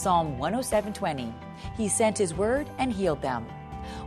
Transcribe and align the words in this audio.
Psalm 0.00 0.38
107:20. 0.38 1.30
He 1.76 1.86
sent 1.86 2.16
his 2.16 2.32
word 2.32 2.70
and 2.78 2.90
healed 2.90 3.20
them. 3.20 3.46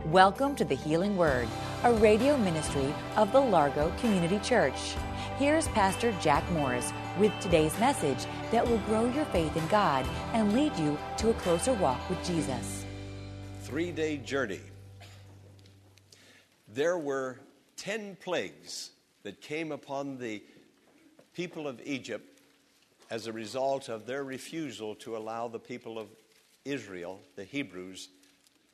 Welcome 0.06 0.56
to 0.56 0.64
the 0.64 0.74
Healing 0.74 1.16
Word, 1.16 1.46
a 1.84 1.92
radio 1.92 2.36
ministry 2.36 2.92
of 3.14 3.30
the 3.30 3.38
Largo 3.38 3.92
Community 4.00 4.40
Church. 4.40 4.96
Here's 5.38 5.68
Pastor 5.68 6.10
Jack 6.20 6.42
Morris 6.50 6.92
with 7.16 7.30
today's 7.38 7.78
message 7.78 8.26
that 8.50 8.66
will 8.66 8.78
grow 8.78 9.08
your 9.08 9.24
faith 9.26 9.56
in 9.56 9.64
God 9.68 10.04
and 10.32 10.52
lead 10.52 10.76
you 10.76 10.98
to 11.18 11.30
a 11.30 11.34
closer 11.34 11.74
walk 11.74 12.10
with 12.10 12.18
Jesus. 12.24 12.84
3-day 13.62 14.16
journey. 14.16 14.62
There 16.66 16.98
were 16.98 17.38
10 17.76 18.16
plagues 18.16 18.90
that 19.22 19.40
came 19.40 19.70
upon 19.70 20.18
the 20.18 20.42
people 21.34 21.68
of 21.68 21.80
Egypt 21.84 22.33
as 23.14 23.26
a 23.28 23.32
result 23.32 23.88
of 23.88 24.06
their 24.06 24.24
refusal 24.24 24.96
to 24.96 25.16
allow 25.16 25.46
the 25.46 25.60
people 25.60 26.00
of 26.00 26.08
Israel, 26.64 27.20
the 27.36 27.44
Hebrews, 27.44 28.08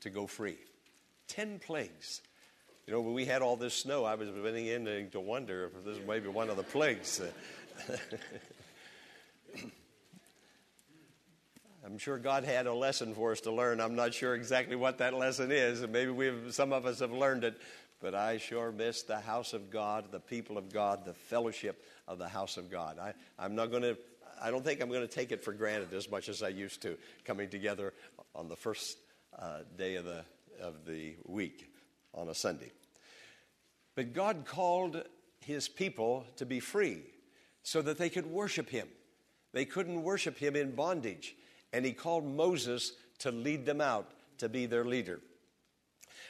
to 0.00 0.08
go 0.08 0.26
free. 0.26 0.56
Ten 1.28 1.58
plagues. 1.58 2.22
You 2.86 2.94
know, 2.94 3.02
when 3.02 3.12
we 3.12 3.26
had 3.26 3.42
all 3.42 3.56
this 3.56 3.74
snow, 3.74 4.06
I 4.06 4.14
was 4.14 4.30
beginning 4.30 4.68
in 4.68 5.10
to 5.10 5.20
wonder 5.20 5.66
if 5.66 5.84
this 5.84 5.98
is 5.98 6.06
maybe 6.08 6.28
one 6.28 6.48
of 6.48 6.56
the 6.56 6.62
plagues. 6.62 7.20
I'm 11.84 11.98
sure 11.98 12.16
God 12.16 12.44
had 12.44 12.66
a 12.66 12.72
lesson 12.72 13.14
for 13.14 13.32
us 13.32 13.42
to 13.42 13.52
learn. 13.52 13.78
I'm 13.78 13.94
not 13.94 14.14
sure 14.14 14.34
exactly 14.34 14.74
what 14.74 14.96
that 14.98 15.12
lesson 15.12 15.52
is, 15.52 15.86
maybe 15.86 16.12
we've, 16.12 16.54
some 16.54 16.72
of 16.72 16.86
us 16.86 17.00
have 17.00 17.12
learned 17.12 17.44
it, 17.44 17.60
but 18.00 18.14
I 18.14 18.38
sure 18.38 18.72
miss 18.72 19.02
the 19.02 19.20
house 19.20 19.52
of 19.52 19.70
God, 19.70 20.06
the 20.10 20.20
people 20.20 20.56
of 20.56 20.72
God, 20.72 21.04
the 21.04 21.12
fellowship 21.12 21.84
of 22.08 22.16
the 22.16 22.28
house 22.28 22.56
of 22.56 22.70
God. 22.70 22.98
I, 22.98 23.12
I'm 23.38 23.54
not 23.54 23.70
going 23.70 23.82
to 23.82 23.98
I 24.40 24.50
don't 24.50 24.64
think 24.64 24.80
I'm 24.80 24.88
going 24.88 25.06
to 25.06 25.08
take 25.08 25.32
it 25.32 25.44
for 25.44 25.52
granted 25.52 25.92
as 25.92 26.10
much 26.10 26.28
as 26.28 26.42
I 26.42 26.48
used 26.48 26.82
to, 26.82 26.96
coming 27.24 27.48
together 27.48 27.92
on 28.34 28.48
the 28.48 28.56
first 28.56 28.98
uh, 29.38 29.58
day 29.76 29.96
of 29.96 30.04
the, 30.04 30.24
of 30.60 30.86
the 30.86 31.16
week 31.26 31.72
on 32.14 32.28
a 32.28 32.34
Sunday. 32.34 32.72
But 33.94 34.12
God 34.12 34.44
called 34.46 35.02
his 35.40 35.68
people 35.68 36.24
to 36.36 36.46
be 36.46 36.60
free 36.60 37.02
so 37.62 37.82
that 37.82 37.98
they 37.98 38.08
could 38.08 38.26
worship 38.26 38.70
him. 38.70 38.88
They 39.52 39.64
couldn't 39.64 40.02
worship 40.02 40.38
him 40.38 40.56
in 40.56 40.74
bondage. 40.74 41.36
And 41.72 41.84
he 41.84 41.92
called 41.92 42.24
Moses 42.24 42.92
to 43.18 43.30
lead 43.30 43.66
them 43.66 43.80
out, 43.80 44.10
to 44.38 44.48
be 44.48 44.66
their 44.66 44.84
leader. 44.84 45.20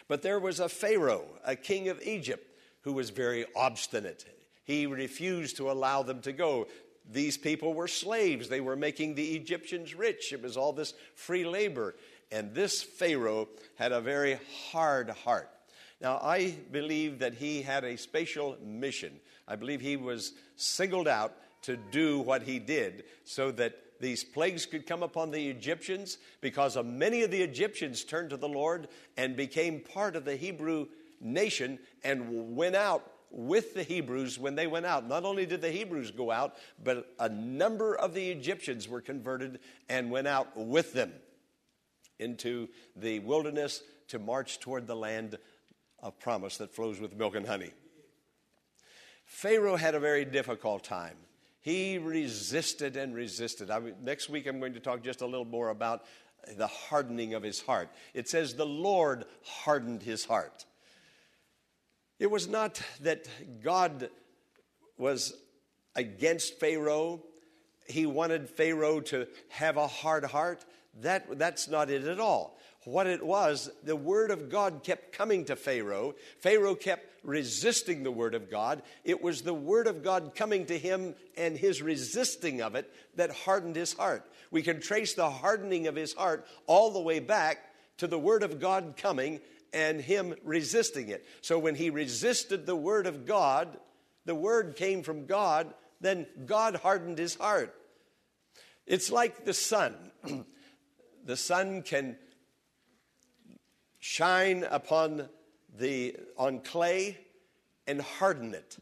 But 0.08 0.22
there 0.22 0.41
was 0.41 0.58
a 0.58 0.69
Pharaoh, 0.69 1.27
a 1.45 1.55
king 1.55 1.89
of 1.89 2.02
Egypt, 2.02 2.47
who 2.83 2.92
was 2.92 3.11
very 3.11 3.47
obstinate. 3.55 4.24
He 4.64 4.86
refused 4.86 5.56
to 5.58 5.70
allow 5.70 6.02
them 6.02 6.20
to 6.22 6.33
go 6.33 6.67
these 7.12 7.36
people 7.36 7.75
were 7.75 7.89
slaves. 7.89 8.48
They 8.48 8.61
were 8.61 8.77
making 8.77 9.14
the 9.14 9.33
Egyptians 9.36 9.94
rich. 9.94 10.33
It 10.33 10.42
was 10.42 10.56
all 10.56 10.72
this 10.72 10.94
free 11.14 11.44
labor. 11.44 11.94
And 12.30 12.55
this 12.55 12.83
Pharaoh 12.83 13.48
had 13.77 13.92
a 13.92 14.00
very 14.00 14.39
hard 14.70 15.11
heart. 15.11 15.50
Now, 16.00 16.19
I 16.22 16.55
believe 16.70 17.19
that 17.19 17.34
he 17.34 17.62
had 17.62 17.84
a 17.84 17.97
special 17.97 18.57
mission. 18.64 19.12
I 19.46 19.57
believe 19.57 19.80
he 19.80 19.96
was 19.96 20.33
singled 20.57 21.08
out 21.08 21.35
to 21.62 21.77
do 21.77 22.20
what 22.20 22.42
he 22.42 22.58
did 22.58 23.05
so 23.24 23.51
that 23.52 23.74
these 24.01 24.24
plagues 24.24 24.64
could 24.64 24.86
come 24.86 25.02
upon 25.02 25.30
the 25.30 25.48
Egyptians 25.48 26.17
because 26.40 26.77
of 26.77 26.86
many 26.86 27.23
of 27.23 27.30
the 27.30 27.42
Egyptians 27.42 28.02
turned 28.02 28.30
to 28.30 28.39
the 28.39 28.48
Lord 28.48 28.89
and 29.17 29.36
became 29.36 29.80
part 29.80 30.17
of 30.17 30.24
the 30.24 30.36
Hebrew 30.36 30.86
nation 31.20 31.79
and 32.02 32.56
went 32.56 32.77
out 32.77 33.10
with 33.30 33.74
the 33.74 33.83
Hebrews 33.83 34.39
when 34.39 34.55
they 34.55 34.67
went 34.67 34.86
out. 34.86 35.07
Not 35.07 35.24
only 35.24 35.46
did 35.46 35.61
the 35.61 35.70
Hebrews 35.70 36.11
go 36.11 36.30
out, 36.30 36.57
but 36.83 37.13
a 37.18 37.29
number 37.29 37.95
of 37.95 38.14
the 38.14 38.30
Egyptians 38.30 38.89
were 38.89 39.01
converted 39.01 39.61
and 39.89 40.11
went 40.11 40.27
out 40.27 40.57
with 40.57 40.92
them 40.92 41.13
into 42.18 42.68
the 42.96 43.20
wilderness 43.20 43.83
to 44.08 44.18
march 44.18 44.61
toward 44.61 44.86
the 44.86 44.96
land 44.96 45.39
of 46.02 46.18
promise 46.18 46.57
that 46.58 46.74
flows 46.74 47.01
with 47.01 47.17
milk 47.17 47.35
and 47.35 47.46
honey. 47.46 47.70
Pharaoh 49.24 49.77
had 49.77 49.95
a 49.95 50.01
very 50.01 50.24
difficult 50.24 50.83
time. 50.83 51.17
He 51.61 51.98
resisted 51.98 52.97
and 52.97 53.14
resisted. 53.14 53.70
I, 53.70 53.80
next 54.02 54.29
week, 54.29 54.47
I'm 54.47 54.58
going 54.58 54.74
to 54.74 54.80
talk 54.80 55.02
just 55.02 55.20
a 55.20 55.27
little 55.27 55.45
more 55.45 55.68
about 55.68 56.05
the 56.57 56.67
hardening 56.67 57.35
of 57.35 57.42
his 57.42 57.61
heart. 57.61 57.91
It 58.14 58.29
says, 58.29 58.55
The 58.55 58.67
Lord 58.67 59.24
hardened 59.45 60.02
his 60.02 60.24
heart. 60.24 60.64
It 62.20 62.31
was 62.31 62.47
not 62.47 62.81
that 63.01 63.27
God 63.64 64.11
was 64.98 65.33
against 65.97 66.61
Pharaoh. 66.61 67.23
He 67.89 68.05
wanted 68.05 68.51
Pharaoh 68.51 69.01
to 69.01 69.27
have 69.48 69.79
a 69.79 69.86
hard 69.86 70.25
heart. 70.25 70.64
That, 71.01 71.39
that's 71.39 71.67
not 71.67 71.89
it 71.91 72.05
at 72.05 72.20
all. 72.20 72.59
What 72.85 73.07
it 73.07 73.25
was, 73.25 73.70
the 73.85 73.97
word 73.97 74.30
of 74.30 74.51
God 74.51 74.83
kept 74.83 75.13
coming 75.13 75.47
to 75.47 75.57
Pharaoh. 75.57 76.14
Pharaoh 76.41 76.75
kept 76.75 77.07
resisting 77.25 78.03
the 78.03 78.11
word 78.11 78.35
of 78.35 78.51
God. 78.51 78.83
It 79.03 79.23
was 79.23 79.41
the 79.41 79.55
word 79.55 79.86
of 79.86 80.03
God 80.03 80.35
coming 80.35 80.67
to 80.67 80.79
him 80.79 81.14
and 81.39 81.57
his 81.57 81.80
resisting 81.80 82.61
of 82.61 82.75
it 82.75 82.91
that 83.17 83.30
hardened 83.30 83.77
his 83.77 83.95
heart. 83.95 84.30
We 84.51 84.63
can 84.63 84.80
trace 84.80 85.14
the 85.14 85.30
hardening 85.30 85.86
of 85.86 85.97
his 85.97 86.13
heart 86.13 86.47
all 86.67 86.91
the 86.91 87.01
way 87.01 87.19
back 87.19 87.59
to 87.98 88.07
the 88.07 88.19
word 88.19 88.42
of 88.42 88.61
God 88.61 88.95
coming 88.97 89.41
and 89.73 90.01
him 90.01 90.35
resisting 90.45 91.08
it. 91.08 91.25
So 91.42 91.58
when 91.58 91.75
he 91.75 91.91
resisted 91.91 92.67
the 92.67 92.77
word 92.77 93.07
of 93.07 93.27
God, 93.27 93.79
the 94.25 94.35
word 94.35 94.77
came 94.77 95.03
from 95.03 95.27
God, 95.27 95.73
then 96.01 96.27
God 96.47 96.77
hardened 96.77 97.19
his 97.19 97.35
heart. 97.35 97.75
It's 98.86 99.11
like 99.11 99.45
the 99.45 99.55
sun. 99.55 99.95
the 101.25 101.36
sun 101.36 101.83
can 101.83 102.17
shine 103.98 104.64
upon 104.69 105.29
the 105.79 106.17
on 106.36 106.61
clay 106.61 107.19
and 107.86 108.01
harden 108.01 108.55
it. 108.55 108.79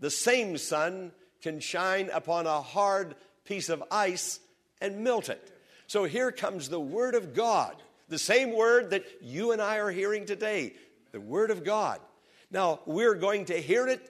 The 0.00 0.10
same 0.10 0.56
sun 0.56 1.12
can 1.42 1.60
shine 1.60 2.10
upon 2.12 2.46
a 2.46 2.62
hard 2.62 3.14
piece 3.44 3.68
of 3.68 3.82
ice 3.90 4.40
and 4.80 5.04
melt 5.04 5.28
it. 5.28 5.52
So 5.86 6.04
here 6.04 6.32
comes 6.32 6.68
the 6.68 6.80
word 6.80 7.14
of 7.14 7.34
God 7.34 7.76
the 8.12 8.18
same 8.18 8.54
word 8.54 8.90
that 8.90 9.04
you 9.20 9.52
and 9.52 9.60
I 9.60 9.78
are 9.78 9.90
hearing 9.90 10.26
today, 10.26 10.74
the 11.10 11.20
word 11.20 11.50
of 11.50 11.64
God. 11.64 12.00
Now, 12.50 12.80
we're 12.86 13.14
going 13.14 13.46
to 13.46 13.60
hear 13.60 13.88
it 13.88 14.08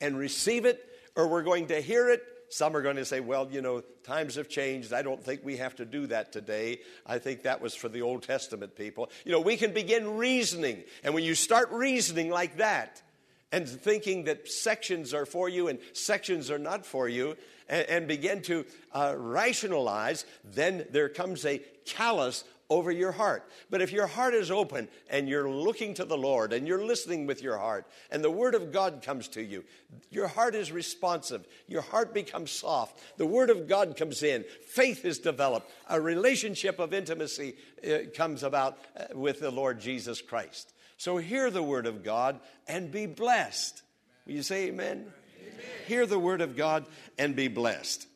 and 0.00 0.16
receive 0.16 0.64
it, 0.64 0.82
or 1.16 1.28
we're 1.28 1.42
going 1.42 1.66
to 1.66 1.80
hear 1.80 2.08
it. 2.08 2.22
Some 2.48 2.76
are 2.76 2.82
going 2.82 2.96
to 2.96 3.04
say, 3.04 3.20
well, 3.20 3.48
you 3.50 3.60
know, 3.60 3.82
times 4.04 4.36
have 4.36 4.48
changed. 4.48 4.92
I 4.92 5.02
don't 5.02 5.22
think 5.22 5.40
we 5.44 5.56
have 5.56 5.74
to 5.76 5.84
do 5.84 6.06
that 6.06 6.30
today. 6.30 6.78
I 7.04 7.18
think 7.18 7.42
that 7.42 7.60
was 7.60 7.74
for 7.74 7.88
the 7.88 8.02
Old 8.02 8.22
Testament 8.22 8.76
people. 8.76 9.10
You 9.24 9.32
know, 9.32 9.40
we 9.40 9.56
can 9.56 9.72
begin 9.72 10.16
reasoning. 10.16 10.84
And 11.02 11.14
when 11.14 11.24
you 11.24 11.34
start 11.34 11.70
reasoning 11.72 12.30
like 12.30 12.58
that, 12.58 13.02
and 13.50 13.68
thinking 13.68 14.24
that 14.24 14.48
sections 14.48 15.14
are 15.14 15.24
for 15.24 15.48
you 15.48 15.68
and 15.68 15.78
sections 15.92 16.50
are 16.50 16.58
not 16.58 16.84
for 16.84 17.08
you, 17.08 17.36
and, 17.68 17.88
and 17.88 18.08
begin 18.08 18.42
to 18.42 18.66
uh, 18.92 19.14
rationalize, 19.16 20.24
then 20.44 20.86
there 20.90 21.08
comes 21.08 21.44
a 21.46 21.60
callous 21.86 22.44
over 22.70 22.90
your 22.90 23.12
heart. 23.12 23.48
But 23.70 23.82
if 23.82 23.92
your 23.92 24.06
heart 24.06 24.34
is 24.34 24.50
open 24.50 24.88
and 25.10 25.28
you're 25.28 25.50
looking 25.50 25.94
to 25.94 26.04
the 26.04 26.16
Lord 26.16 26.52
and 26.52 26.66
you're 26.66 26.84
listening 26.84 27.26
with 27.26 27.42
your 27.42 27.58
heart 27.58 27.86
and 28.10 28.24
the 28.24 28.30
Word 28.30 28.54
of 28.54 28.72
God 28.72 29.02
comes 29.02 29.28
to 29.28 29.42
you, 29.42 29.64
your 30.10 30.28
heart 30.28 30.54
is 30.54 30.72
responsive. 30.72 31.46
Your 31.68 31.82
heart 31.82 32.14
becomes 32.14 32.50
soft. 32.50 33.00
The 33.18 33.26
Word 33.26 33.50
of 33.50 33.68
God 33.68 33.96
comes 33.96 34.22
in. 34.22 34.44
Faith 34.66 35.04
is 35.04 35.18
developed. 35.18 35.70
A 35.88 36.00
relationship 36.00 36.78
of 36.78 36.94
intimacy 36.94 37.56
uh, 37.86 38.10
comes 38.14 38.42
about 38.42 38.78
uh, 38.96 39.04
with 39.14 39.40
the 39.40 39.50
Lord 39.50 39.80
Jesus 39.80 40.22
Christ. 40.22 40.72
So 40.96 41.18
hear 41.18 41.50
the 41.50 41.62
Word 41.62 41.86
of 41.86 42.02
God 42.02 42.40
and 42.66 42.90
be 42.90 43.06
blessed. 43.06 43.82
Will 44.26 44.34
you 44.34 44.42
say 44.42 44.68
amen? 44.68 45.06
amen? 45.40 45.64
Hear 45.86 46.06
the 46.06 46.18
Word 46.18 46.40
of 46.40 46.56
God 46.56 46.86
and 47.18 47.36
be 47.36 47.48
blessed. 47.48 48.06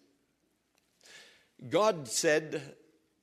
God 1.68 2.08
said 2.08 2.76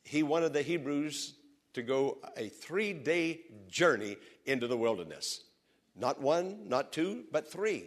he 0.05 0.23
wanted 0.23 0.53
the 0.53 0.61
Hebrews 0.61 1.33
to 1.73 1.81
go 1.81 2.19
a 2.37 2.47
three 2.47 2.93
day 2.93 3.41
journey 3.67 4.17
into 4.45 4.67
the 4.67 4.77
wilderness. 4.77 5.41
Not 5.95 6.21
one, 6.21 6.69
not 6.69 6.93
two, 6.93 7.23
but 7.31 7.51
three. 7.51 7.85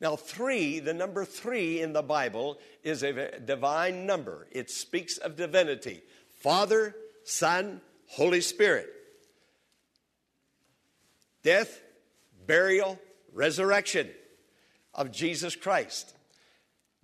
Now, 0.00 0.16
three, 0.16 0.78
the 0.78 0.94
number 0.94 1.26
three 1.26 1.82
in 1.82 1.92
the 1.92 2.02
Bible, 2.02 2.58
is 2.82 3.02
a 3.02 3.38
divine 3.38 4.06
number. 4.06 4.46
It 4.50 4.70
speaks 4.70 5.18
of 5.18 5.36
divinity. 5.36 6.02
Father, 6.38 6.94
Son, 7.24 7.82
Holy 8.06 8.40
Spirit. 8.40 8.88
Death, 11.42 11.82
burial, 12.46 12.98
resurrection 13.32 14.08
of 14.94 15.12
Jesus 15.12 15.54
Christ. 15.54 16.14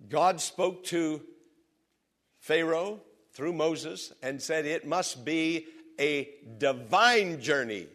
God 0.09 0.41
spoke 0.41 0.83
to 0.85 1.21
Pharaoh 2.39 3.01
through 3.37 3.53
Moses 3.53 4.11
and 4.23 4.41
said 4.41 4.65
it 4.65 4.87
must 4.87 5.23
be 5.23 5.67
a 5.99 6.27
divine 6.57 7.39
journey, 7.39 7.85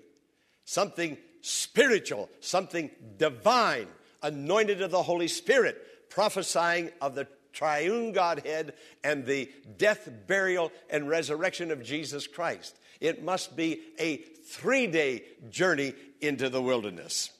something 0.65 1.19
spiritual, 1.41 2.31
something 2.39 2.89
divine, 3.17 3.89
anointed 4.23 4.81
of 4.83 4.93
the 4.93 5.03
Holy 5.03 5.27
Spirit, 5.27 6.09
prophesying 6.09 6.93
of 7.01 7.17
the 7.17 7.27
triune 7.53 8.13
Godhead 8.13 8.75
and 9.03 9.27
the 9.27 9.51
death, 9.79 10.09
burial, 10.29 10.71
and 10.89 11.09
resurrection 11.09 11.73
of 11.73 11.83
Jesus 11.83 12.29
Christ. 12.29 12.79
It 13.01 13.25
must 13.25 13.57
be 13.57 13.81
a 13.99 14.19
three 14.47 14.87
day 14.87 15.25
journey 15.51 15.93
into 16.21 16.51
the 16.51 16.63
wilderness. 16.63 17.33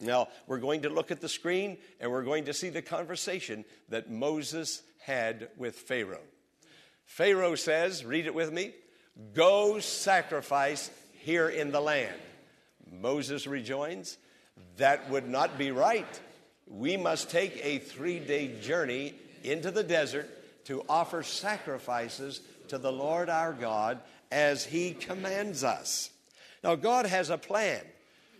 Now, 0.00 0.28
we're 0.46 0.56
going 0.56 0.80
to 0.82 0.88
look 0.88 1.10
at 1.10 1.20
the 1.20 1.28
screen 1.28 1.76
and 2.00 2.10
we're 2.10 2.24
going 2.24 2.46
to 2.46 2.54
see 2.54 2.70
the 2.70 2.80
conversation 2.80 3.66
that 3.90 4.10
Moses 4.10 4.80
had 5.04 5.50
with 5.58 5.76
Pharaoh. 5.76 6.22
Pharaoh 7.10 7.56
says, 7.56 8.04
read 8.04 8.26
it 8.26 8.34
with 8.36 8.52
me, 8.52 8.70
go 9.34 9.80
sacrifice 9.80 10.92
here 11.18 11.48
in 11.48 11.72
the 11.72 11.80
land. 11.80 12.14
Moses 12.88 13.48
rejoins, 13.48 14.16
that 14.76 15.10
would 15.10 15.28
not 15.28 15.58
be 15.58 15.72
right. 15.72 16.20
We 16.68 16.96
must 16.96 17.28
take 17.28 17.58
a 17.64 17.80
three 17.80 18.20
day 18.20 18.60
journey 18.60 19.14
into 19.42 19.72
the 19.72 19.82
desert 19.82 20.30
to 20.66 20.84
offer 20.88 21.24
sacrifices 21.24 22.42
to 22.68 22.78
the 22.78 22.92
Lord 22.92 23.28
our 23.28 23.52
God 23.54 23.98
as 24.30 24.64
he 24.64 24.92
commands 24.92 25.64
us. 25.64 26.10
Now, 26.62 26.76
God 26.76 27.06
has 27.06 27.28
a 27.28 27.38
plan. 27.38 27.82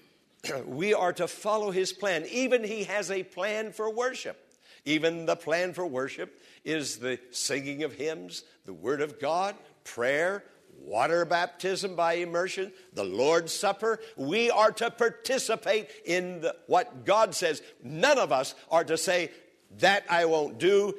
we 0.65 0.95
are 0.95 1.13
to 1.15 1.27
follow 1.27 1.73
his 1.73 1.93
plan. 1.93 2.25
Even 2.31 2.63
he 2.63 2.85
has 2.85 3.11
a 3.11 3.25
plan 3.25 3.73
for 3.73 3.93
worship. 3.93 4.47
Even 4.85 5.27
the 5.27 5.37
plan 5.37 5.73
for 5.73 5.87
worship 5.87 6.41
is 6.65 6.99
the 6.99 7.19
singing 7.31 7.82
of 7.82 7.94
hymns, 7.94 8.44
the 8.65 8.73
word 8.73 9.00
of 9.00 9.21
God, 9.21 9.55
prayer, 9.85 10.44
water 10.81 11.25
baptism 11.25 11.94
by 11.94 12.15
immersion, 12.15 12.73
the 12.94 13.05
Lord's 13.05 13.53
Supper. 13.53 14.00
We 14.17 14.50
are 14.50 14.73
to 14.73 14.91
participate 14.91 15.88
in 16.05 16.41
the, 16.41 16.56
what 16.67 17.05
God 17.05 17.35
says. 17.35 17.62
None 17.82 18.19
of 18.19 18.32
us 18.32 18.55
are 18.71 18.85
to 18.85 18.97
say, 18.97 19.31
That 19.79 20.05
I 20.09 20.25
won't 20.25 20.59
do, 20.59 20.94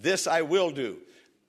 this 0.00 0.26
I 0.26 0.42
will 0.42 0.70
do. 0.70 0.98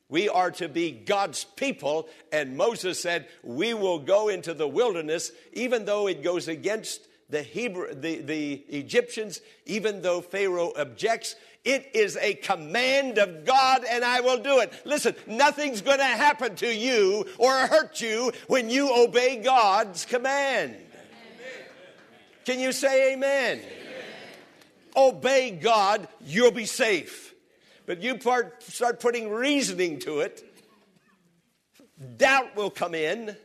We 0.10 0.30
are 0.30 0.51
to 0.51 0.69
be 0.69 0.92
God's 0.92 1.44
people, 1.44 2.07
and 2.31 2.56
Moses 2.56 3.01
said, 3.01 3.28
We 3.44 3.74
will 3.74 4.00
go 4.00 4.30
into 4.30 4.54
the 4.54 4.68
wilderness, 4.68 5.31
even 5.54 5.86
though 5.86 6.07
it 6.07 6.24
goes 6.24 6.48
against 6.48 7.07
the, 7.30 7.44
Hebrew, 7.44 7.94
the, 7.94 8.22
the 8.22 8.54
Egyptians, 8.69 9.42
even 9.66 10.01
though 10.01 10.22
Pharaoh 10.22 10.72
objects, 10.78 11.36
it 11.68 11.92
is 11.94 12.16
a 12.22 12.34
command 12.34 13.18
of 13.18 13.44
God 13.44 13.84
and 13.88 14.02
I 14.06 14.22
will 14.22 14.38
do 14.38 14.60
it. 14.60 14.72
Listen, 14.86 15.16
nothing's 15.28 15.81
going 15.81 15.98
to 15.98 16.06
happen 16.06 16.56
to 16.56 16.74
you 16.74 17.25
or 17.38 17.52
hurt 17.68 18.00
you 18.00 18.31
when 18.48 18.69
you 18.69 18.90
obey 18.96 19.42
God's 19.44 20.06
command. 20.06 20.75
Amen. 20.75 20.86
Can 22.46 22.62
you 22.62 22.72
say 22.72 23.14
amen? 23.14 23.60
amen? 23.60 23.68
Obey 24.96 25.52
God, 25.52 26.08
you'll 26.25 26.52
be 26.52 26.66
safe. 26.66 27.34
But 27.86 28.02
you 28.02 28.18
part, 28.18 28.64
start 28.64 29.02
putting 29.02 29.30
reasoning 29.30 30.00
to 30.00 30.22
it, 30.22 30.44
doubt 32.16 32.56
will 32.56 32.69
come 32.69 32.96
in, 32.96 33.36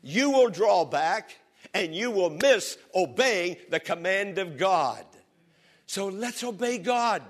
you 0.00 0.30
will 0.30 0.48
draw 0.48 0.86
back, 0.86 1.36
and 1.74 1.94
you 1.94 2.10
will 2.10 2.30
miss 2.30 2.78
obeying 2.94 3.56
the 3.68 3.80
command 3.80 4.38
of 4.38 4.56
God. 4.56 5.04
So 5.84 6.08
let's 6.08 6.42
obey 6.42 6.78
God. 6.78 7.22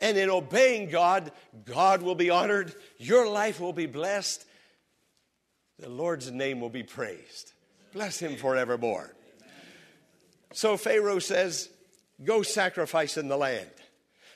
And 0.00 0.16
in 0.16 0.30
obeying 0.30 0.88
God, 0.88 1.30
God 1.64 2.02
will 2.02 2.14
be 2.14 2.30
honored, 2.30 2.74
your 2.98 3.28
life 3.28 3.60
will 3.60 3.72
be 3.72 3.86
blessed, 3.86 4.44
the 5.78 5.90
Lord's 5.90 6.30
name 6.30 6.60
will 6.60 6.70
be 6.70 6.82
praised. 6.82 7.52
Bless 7.92 8.18
him 8.18 8.36
forevermore. 8.36 9.14
So 10.52 10.76
Pharaoh 10.76 11.18
says, 11.18 11.68
Go 12.22 12.42
sacrifice 12.42 13.16
in 13.16 13.28
the 13.28 13.36
land. 13.36 13.70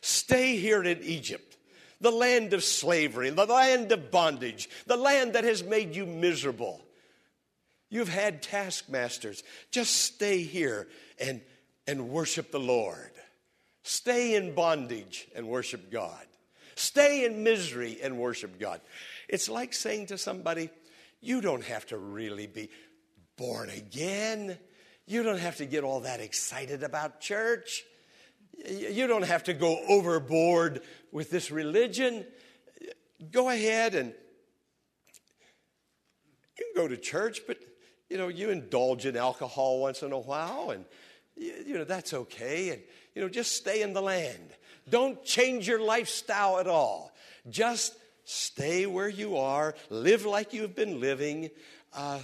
Stay 0.01 0.57
here 0.57 0.83
in 0.83 1.03
Egypt, 1.03 1.57
the 2.01 2.11
land 2.11 2.53
of 2.53 2.65
slavery, 2.65 3.31
the 3.31 3.47
land 3.47 3.93
of 3.93 4.11
bondage, 4.11 4.69
the 4.87 4.97
land 4.97 5.35
that 5.35 5.45
has 5.45 5.63
made 5.63 5.95
you 5.95 6.07
miserable. 6.07 6.85
You've 7.91 8.09
had 8.09 8.43
taskmasters. 8.43 9.43
Just 9.71 9.97
stay 9.97 10.43
here 10.43 10.89
and, 11.19 11.41
and 11.87 12.09
worship 12.09 12.51
the 12.51 12.61
Lord. 12.61 13.13
Stay 13.85 14.35
in 14.35 14.55
bondage 14.55 15.29
and 15.37 15.47
worship 15.47 15.93
God. 15.93 16.27
Stay 16.75 17.25
in 17.25 17.45
misery 17.45 17.99
and 18.03 18.19
worship 18.19 18.59
God. 18.59 18.81
It's 19.29 19.49
like 19.49 19.75
saying 19.75 20.07
to 20.07 20.19
somebody, 20.19 20.71
You 21.21 21.41
don't 21.41 21.63
have 21.65 21.87
to 21.87 21.99
really 21.99 22.47
be 22.47 22.71
born 23.37 23.69
again. 23.69 24.59
You 25.07 25.23
don't 25.23 25.39
have 25.39 25.59
to 25.59 25.67
get 25.67 25.85
all 25.85 26.01
that 26.01 26.21
excited 26.21 26.83
about 26.83 27.21
church. 27.21 27.85
You 28.67 29.07
don't 29.07 29.27
have 29.27 29.45
to 29.45 29.53
go 29.53 29.79
overboard 29.89 30.81
with 31.13 31.31
this 31.31 31.51
religion. 31.51 32.25
Go 33.31 33.51
ahead 33.51 33.95
and 33.95 34.15
you 36.57 36.65
can 36.75 36.83
go 36.83 36.89
to 36.89 36.97
church, 36.97 37.41
but 37.47 37.59
you 38.09 38.17
know, 38.17 38.29
you 38.29 38.51
indulge 38.51 39.05
in 39.07 39.17
alcohol 39.17 39.81
once 39.81 40.03
in 40.03 40.13
a 40.13 40.19
while, 40.19 40.71
and, 40.71 40.85
you 41.37 41.77
know, 41.77 41.85
that's 41.85 42.15
okay. 42.15 42.71
And, 42.71 42.83
you 43.15 43.23
know, 43.23 43.29
just 43.29 43.53
stay 43.53 43.83
in 43.83 43.93
the 43.93 44.03
land. 44.03 44.51
Don't 44.89 45.25
change 45.25 45.67
your 45.67 45.81
lifestyle 45.81 46.59
at 46.59 46.67
all. 46.67 47.13
Just 47.49 47.95
stay 48.25 48.87
where 48.87 49.09
you 49.09 49.37
are, 49.37 49.75
live 49.91 50.25
like 50.25 50.53
you've 50.53 50.75
been 50.75 51.01
living, 51.01 51.51
uh, 51.95 52.21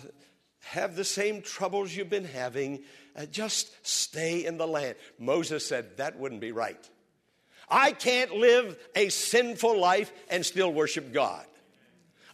have 0.60 0.96
the 0.96 1.04
same 1.04 1.42
troubles 1.42 1.94
you've 1.94 2.10
been 2.10 2.25
having. 2.25 2.82
Uh, 3.16 3.26
just 3.26 3.75
stay 3.87 4.44
in 4.44 4.56
the 4.56 4.66
land. 4.66 4.96
Moses 5.19 5.66
said 5.66 5.96
that 5.96 6.19
wouldn't 6.19 6.40
be 6.40 6.52
right. 6.52 6.88
I 7.69 7.92
can't 7.92 8.34
live 8.37 8.76
a 8.94 9.08
sinful 9.08 9.78
life 9.78 10.12
and 10.28 10.44
still 10.44 10.72
worship 10.72 11.12
God. 11.12 11.44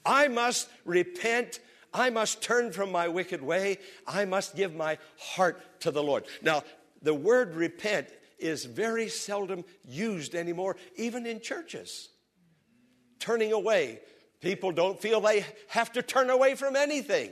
I 0.04 0.28
must 0.28 0.68
repent 0.84 1.60
I 1.96 2.10
must 2.10 2.42
turn 2.42 2.72
from 2.72 2.92
my 2.92 3.08
wicked 3.08 3.42
way. 3.42 3.78
I 4.06 4.26
must 4.26 4.54
give 4.54 4.74
my 4.74 4.98
heart 5.18 5.80
to 5.80 5.90
the 5.90 6.02
Lord. 6.02 6.24
Now, 6.42 6.62
the 7.00 7.14
word 7.14 7.54
repent 7.54 8.08
is 8.38 8.64
very 8.64 9.08
seldom 9.08 9.64
used 9.84 10.34
anymore, 10.34 10.76
even 10.96 11.26
in 11.26 11.40
churches. 11.40 12.08
Turning 13.18 13.52
away. 13.52 14.00
People 14.40 14.72
don't 14.72 15.00
feel 15.00 15.20
they 15.20 15.44
have 15.68 15.92
to 15.92 16.02
turn 16.02 16.30
away 16.30 16.54
from 16.54 16.76
anything. 16.76 17.30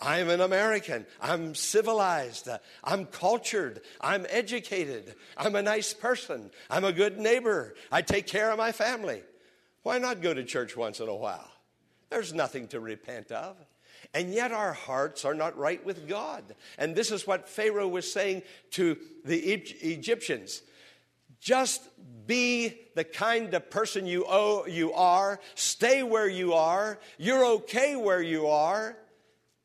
I'm 0.00 0.28
an 0.28 0.40
American. 0.40 1.06
I'm 1.20 1.54
civilized. 1.54 2.48
I'm 2.84 3.06
cultured. 3.06 3.80
I'm 4.00 4.26
educated. 4.28 5.14
I'm 5.36 5.56
a 5.56 5.62
nice 5.62 5.94
person. 5.94 6.50
I'm 6.68 6.84
a 6.84 6.92
good 6.92 7.18
neighbor. 7.18 7.74
I 7.90 8.02
take 8.02 8.26
care 8.26 8.50
of 8.50 8.58
my 8.58 8.72
family. 8.72 9.22
Why 9.82 9.98
not 9.98 10.20
go 10.20 10.34
to 10.34 10.44
church 10.44 10.76
once 10.76 11.00
in 11.00 11.08
a 11.08 11.14
while? 11.14 11.50
There's 12.10 12.34
nothing 12.34 12.68
to 12.68 12.80
repent 12.80 13.32
of. 13.32 13.56
And 14.14 14.32
yet 14.32 14.52
our 14.52 14.72
hearts 14.72 15.24
are 15.24 15.34
not 15.34 15.58
right 15.58 15.84
with 15.84 16.08
God. 16.08 16.42
And 16.78 16.94
this 16.94 17.10
is 17.10 17.26
what 17.26 17.48
Pharaoh 17.48 17.88
was 17.88 18.10
saying 18.10 18.42
to 18.72 18.96
the 19.24 19.36
Egyptians. 19.36 20.62
Just 21.40 21.82
be 22.26 22.80
the 22.94 23.04
kind 23.04 23.52
of 23.54 23.70
person 23.70 24.06
you, 24.06 24.24
owe, 24.26 24.66
you 24.66 24.92
are. 24.94 25.40
Stay 25.54 26.02
where 26.02 26.28
you 26.28 26.54
are. 26.54 26.98
You're 27.18 27.44
okay 27.44 27.94
where 27.96 28.22
you 28.22 28.48
are. 28.48 28.96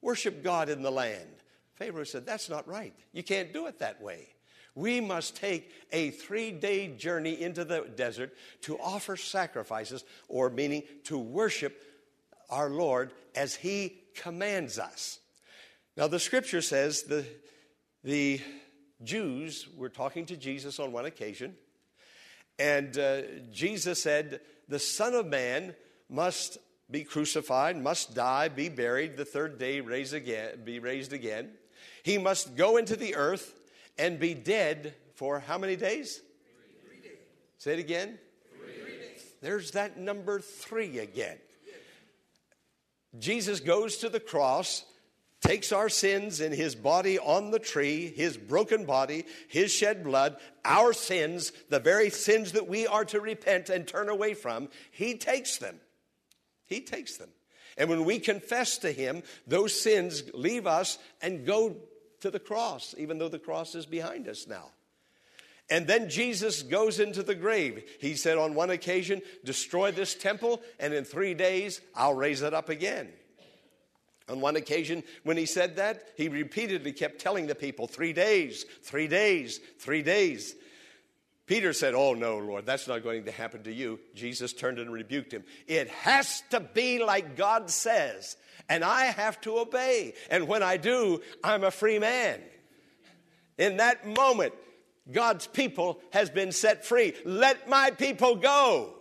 Worship 0.01 0.43
God 0.43 0.69
in 0.69 0.81
the 0.81 0.91
land. 0.91 1.29
Pharaoh 1.75 2.03
said, 2.03 2.25
That's 2.25 2.49
not 2.49 2.67
right. 2.67 2.93
You 3.13 3.23
can't 3.23 3.53
do 3.53 3.67
it 3.67 3.79
that 3.79 4.01
way. 4.01 4.27
We 4.75 5.01
must 5.01 5.35
take 5.35 5.71
a 5.91 6.11
three 6.11 6.51
day 6.51 6.87
journey 6.87 7.41
into 7.41 7.65
the 7.65 7.89
desert 7.95 8.33
to 8.61 8.79
offer 8.79 9.17
sacrifices, 9.17 10.03
or 10.27 10.49
meaning 10.49 10.83
to 11.05 11.17
worship 11.17 11.81
our 12.49 12.69
Lord 12.69 13.11
as 13.35 13.55
He 13.55 14.00
commands 14.15 14.79
us. 14.79 15.19
Now, 15.97 16.07
the 16.07 16.19
scripture 16.19 16.61
says 16.61 17.03
the, 17.03 17.25
the 18.03 18.41
Jews 19.03 19.67
were 19.75 19.89
talking 19.89 20.25
to 20.27 20.37
Jesus 20.37 20.79
on 20.79 20.91
one 20.91 21.05
occasion, 21.05 21.55
and 22.57 22.97
uh, 22.97 23.21
Jesus 23.51 24.01
said, 24.01 24.41
The 24.67 24.79
Son 24.79 25.13
of 25.13 25.25
Man 25.25 25.75
must 26.09 26.57
be 26.89 27.03
crucified, 27.03 27.81
must 27.81 28.13
die, 28.13 28.49
be 28.49 28.69
buried, 28.69 29.17
the 29.17 29.25
third 29.25 29.57
day 29.57 29.79
raise 29.79 30.13
again, 30.13 30.61
be 30.63 30.79
raised 30.79 31.13
again. 31.13 31.51
He 32.03 32.17
must 32.17 32.55
go 32.55 32.77
into 32.77 32.95
the 32.95 33.15
earth 33.15 33.53
and 33.97 34.19
be 34.19 34.33
dead 34.33 34.93
for 35.15 35.39
how 35.39 35.57
many 35.57 35.75
days? 35.75 36.21
Three 36.85 36.99
days. 37.01 37.17
Say 37.57 37.73
it 37.73 37.79
again. 37.79 38.17
Three 38.59 38.73
days. 38.73 39.23
There's 39.41 39.71
that 39.71 39.97
number 39.97 40.39
three 40.39 40.99
again. 40.99 41.37
Jesus 43.19 43.59
goes 43.59 43.97
to 43.97 44.09
the 44.09 44.19
cross, 44.19 44.85
takes 45.41 45.71
our 45.71 45.89
sins 45.89 46.39
in 46.39 46.51
his 46.51 46.75
body 46.75 47.19
on 47.19 47.51
the 47.51 47.59
tree, 47.59 48.13
his 48.15 48.37
broken 48.37 48.85
body, 48.85 49.25
his 49.47 49.71
shed 49.71 50.03
blood, 50.03 50.37
our 50.63 50.93
sins, 50.93 51.51
the 51.69 51.79
very 51.79 52.09
sins 52.09 52.53
that 52.53 52.67
we 52.67 52.87
are 52.87 53.05
to 53.05 53.19
repent 53.19 53.69
and 53.69 53.87
turn 53.87 54.07
away 54.07 54.33
from, 54.33 54.69
he 54.91 55.17
takes 55.17 55.57
them. 55.57 55.79
He 56.65 56.81
takes 56.81 57.17
them. 57.17 57.29
And 57.77 57.89
when 57.89 58.05
we 58.05 58.19
confess 58.19 58.77
to 58.79 58.91
him, 58.91 59.23
those 59.47 59.79
sins 59.79 60.23
leave 60.33 60.67
us 60.67 60.97
and 61.21 61.45
go 61.45 61.75
to 62.21 62.29
the 62.29 62.39
cross, 62.39 62.93
even 62.97 63.17
though 63.17 63.29
the 63.29 63.39
cross 63.39 63.75
is 63.75 63.85
behind 63.85 64.27
us 64.27 64.47
now. 64.47 64.69
And 65.71 65.87
then 65.87 66.09
Jesus 66.09 66.63
goes 66.63 66.99
into 66.99 67.23
the 67.23 67.33
grave. 67.33 67.89
He 68.01 68.15
said 68.15 68.37
on 68.37 68.53
one 68.53 68.69
occasion, 68.69 69.21
Destroy 69.45 69.91
this 69.91 70.13
temple, 70.13 70.61
and 70.79 70.93
in 70.93 71.05
three 71.05 71.33
days 71.33 71.79
I'll 71.95 72.13
raise 72.13 72.41
it 72.41 72.53
up 72.53 72.67
again. 72.67 73.07
On 74.27 74.41
one 74.41 74.57
occasion, 74.57 75.03
when 75.23 75.37
he 75.37 75.45
said 75.45 75.77
that, 75.77 76.09
he 76.17 76.27
repeatedly 76.27 76.91
kept 76.91 77.19
telling 77.19 77.47
the 77.47 77.55
people, 77.55 77.87
Three 77.87 78.11
days, 78.11 78.65
three 78.83 79.07
days, 79.07 79.61
three 79.79 80.03
days. 80.03 80.55
Peter 81.47 81.71
said, 81.71 81.93
Oh, 81.95 82.13
no, 82.13 82.37
Lord, 82.37 82.65
that's 82.65 82.87
not 82.87 83.01
going 83.01 83.23
to 83.25 83.31
happen 83.31 83.63
to 83.63 83.73
you. 83.73 83.97
Jesus 84.13 84.51
turned 84.51 84.77
and 84.77 84.91
rebuked 84.91 85.33
him. 85.33 85.45
It 85.67 85.87
has 85.87 86.43
to 86.49 86.59
be 86.59 87.03
like 87.03 87.37
God 87.37 87.69
says, 87.69 88.35
and 88.67 88.83
I 88.83 89.05
have 89.05 89.39
to 89.41 89.57
obey. 89.57 90.15
And 90.29 90.49
when 90.49 90.63
I 90.63 90.75
do, 90.75 91.21
I'm 91.43 91.63
a 91.63 91.71
free 91.71 91.97
man. 91.97 92.41
In 93.57 93.77
that 93.77 94.05
moment, 94.05 94.53
God's 95.09 95.47
people 95.47 95.99
has 96.11 96.29
been 96.29 96.51
set 96.51 96.85
free. 96.85 97.13
Let 97.25 97.69
my 97.69 97.91
people 97.91 98.35
go. 98.35 98.93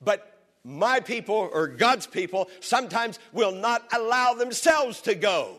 But 0.00 0.26
my 0.64 1.00
people 1.00 1.50
or 1.52 1.66
God's 1.68 2.06
people 2.06 2.48
sometimes 2.60 3.18
will 3.32 3.52
not 3.52 3.82
allow 3.92 4.34
themselves 4.34 5.00
to 5.02 5.14
go. 5.14 5.56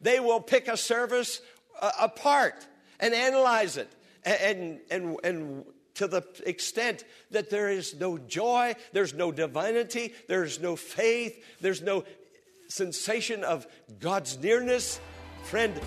They 0.00 0.20
will 0.20 0.40
pick 0.40 0.68
a 0.68 0.76
service 0.76 1.40
uh, 1.80 1.90
apart 2.00 2.66
and 3.00 3.14
analyze 3.14 3.76
it 3.76 3.90
and, 4.24 4.80
and, 4.90 5.16
and 5.24 5.64
to 5.94 6.06
the 6.06 6.22
extent 6.46 7.04
that 7.30 7.50
there 7.50 7.70
is 7.70 7.94
no 7.98 8.18
joy, 8.18 8.74
there's 8.92 9.14
no 9.14 9.30
divinity, 9.30 10.14
there's 10.28 10.60
no 10.60 10.76
faith, 10.76 11.42
there's 11.60 11.82
no 11.82 12.04
sensation 12.68 13.44
of 13.44 13.66
God's 14.00 14.38
nearness. 14.38 15.00
Friend, 15.44 15.78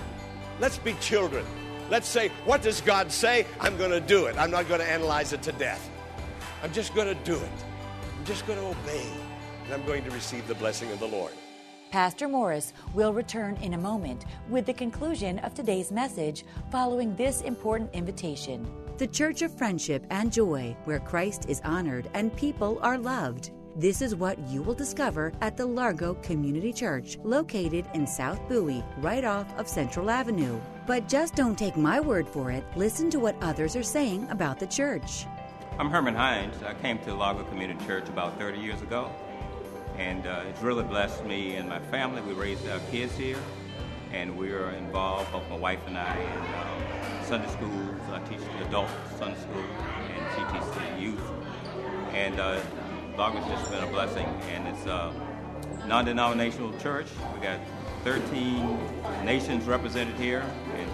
let's 0.60 0.78
be 0.78 0.94
children. 1.02 1.46
Let's 1.90 2.08
say, 2.08 2.30
what 2.44 2.62
does 2.62 2.82
God 2.82 3.12
say? 3.12 3.46
I'm 3.60 3.78
going 3.78 3.92
to 3.92 4.02
do 4.02 4.26
it. 4.26 4.38
I'm 4.38 4.52
not 4.52 4.68
going 4.68 4.82
to 4.82 4.90
analyze 4.90 5.32
it 5.32 5.42
to 5.44 5.54
death. 5.54 5.90
I'm 6.62 6.74
just 6.74 6.94
going 6.94 7.08
to 7.08 7.24
do 7.24 7.36
it. 7.36 7.52
I'm 8.18 8.26
just 8.26 8.46
going 8.46 8.60
to 8.60 8.66
obey. 8.66 9.08
And 9.66 9.74
I'm 9.74 9.86
going 9.86 10.04
to 10.04 10.12
receive 10.12 10.48
the 10.48 10.56
blessing 10.56 10.92
of 10.92 11.00
the 11.00 11.08
Lord. 11.08 11.34
Pastor 11.90 12.28
Morris 12.28 12.74
will 12.94 13.14
return 13.14 13.56
in 13.58 13.74
a 13.74 13.78
moment 13.78 14.26
with 14.50 14.66
the 14.66 14.74
conclusion 14.74 15.40
of 15.40 15.54
today's 15.54 15.90
message 15.90 16.44
following 16.70 17.16
this 17.16 17.42
important 17.42 17.94
invitation. 17.94 18.70
The 18.98 19.08
Church 19.08 19.42
of 19.42 19.58
Friendship 19.58 20.06
and 20.10 20.34
Joy, 20.34 20.76
where 20.84 21.00
Christ 21.00 21.46
is 21.48 21.62
honored 21.64 22.10
and 22.14 22.36
people 22.36 22.80
are 22.82 22.98
loved. 22.98 23.52
This 23.78 24.02
is 24.02 24.16
what 24.16 24.40
you 24.50 24.62
will 24.62 24.74
discover 24.74 25.32
at 25.40 25.56
the 25.56 25.66
Largo 25.66 26.16
Community 26.16 26.74
Church, 26.74 27.18
located 27.24 27.86
in 27.94 28.08
South 28.08 28.42
Bowie, 28.50 28.84
right 28.98 29.24
off 29.24 29.48
of 29.58 29.70
Central 29.70 30.10
Avenue. 30.10 30.60
But 30.88 31.10
just 31.10 31.36
don't 31.36 31.60
take 31.60 31.76
my 31.76 32.00
word 32.00 32.30
for 32.30 32.50
it. 32.50 32.64
Listen 32.78 33.10
to 33.10 33.20
what 33.20 33.36
others 33.42 33.76
are 33.76 33.84
saying 33.84 34.26
about 34.30 34.58
the 34.58 34.66
church. 34.66 35.26
I'm 35.78 35.90
Herman 35.90 36.16
Hines. 36.16 36.56
I 36.64 36.76
came 36.76 36.98
to 37.00 37.14
Largo 37.14 37.44
Community 37.44 37.86
Church 37.86 38.08
about 38.08 38.40
30 38.40 38.60
years 38.60 38.82
ago, 38.82 39.12
and 39.98 40.26
uh, 40.26 40.46
it's 40.48 40.62
really 40.62 40.86
blessed 40.86 41.26
me 41.26 41.58
and 41.58 41.68
my 41.68 41.82
family. 41.92 42.22
We 42.22 42.32
raised 42.32 42.66
our 42.70 42.80
kids 42.90 43.18
here, 43.18 43.38
and 44.14 44.38
we 44.38 44.54
are 44.54 44.72
involved, 44.72 45.30
both 45.34 45.48
my 45.50 45.58
wife 45.58 45.82
and 45.88 45.98
I, 45.98 46.18
in 46.20 46.38
um, 46.56 47.26
Sunday 47.26 47.52
schools. 47.52 48.00
I 48.10 48.20
teach 48.20 48.40
adult 48.66 48.90
Sunday 49.20 49.40
school, 49.42 49.66
and 49.66 50.26
she 50.36 50.54
teaches 50.54 50.74
the 50.74 51.02
youth. 51.02 51.32
And 52.14 52.40
uh, 52.40 52.62
Largo's 53.18 53.46
just 53.50 53.70
been 53.70 53.84
a 53.84 53.88
blessing, 53.88 54.26
and 54.54 54.66
it's 54.70 54.86
a 54.86 55.14
non-denominational 55.86 56.80
church. 56.80 57.08
We 57.36 57.42
got 57.42 57.60
13 58.04 59.26
nations 59.26 59.66
represented 59.66 60.16
here, 60.16 60.46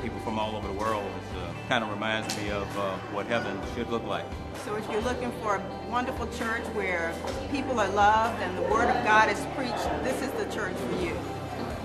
people 0.04 0.20
from 0.20 0.38
all 0.38 0.56
over 0.58 0.68
the 0.68 0.74
world. 0.74 1.06
It 1.06 1.40
uh, 1.40 1.70
kind 1.70 1.82
of 1.82 1.90
reminds 1.90 2.38
me 2.38 2.52
of 2.52 2.68
uh, 2.78 2.98
what 3.14 3.26
heaven 3.26 3.58
should 3.74 3.90
look 3.90 4.04
like. 4.04 4.26
So 4.66 4.76
if 4.76 4.88
you're 4.92 5.02
looking 5.02 5.32
for 5.42 5.56
a 5.56 5.90
wonderful 5.90 6.28
church 6.28 6.64
where 6.76 7.16
people 7.52 7.80
are 7.80 7.90
loved 7.90 8.42
and 8.42 8.58
the 8.58 8.64
Word 8.64 8.90
of 8.90 9.04
God 9.06 9.30
is 9.32 9.40
preached, 9.56 10.04
this 10.04 10.22
is 10.22 10.30
the 10.32 10.54
church 10.54 10.76
for 10.76 11.02
you. 11.02 11.18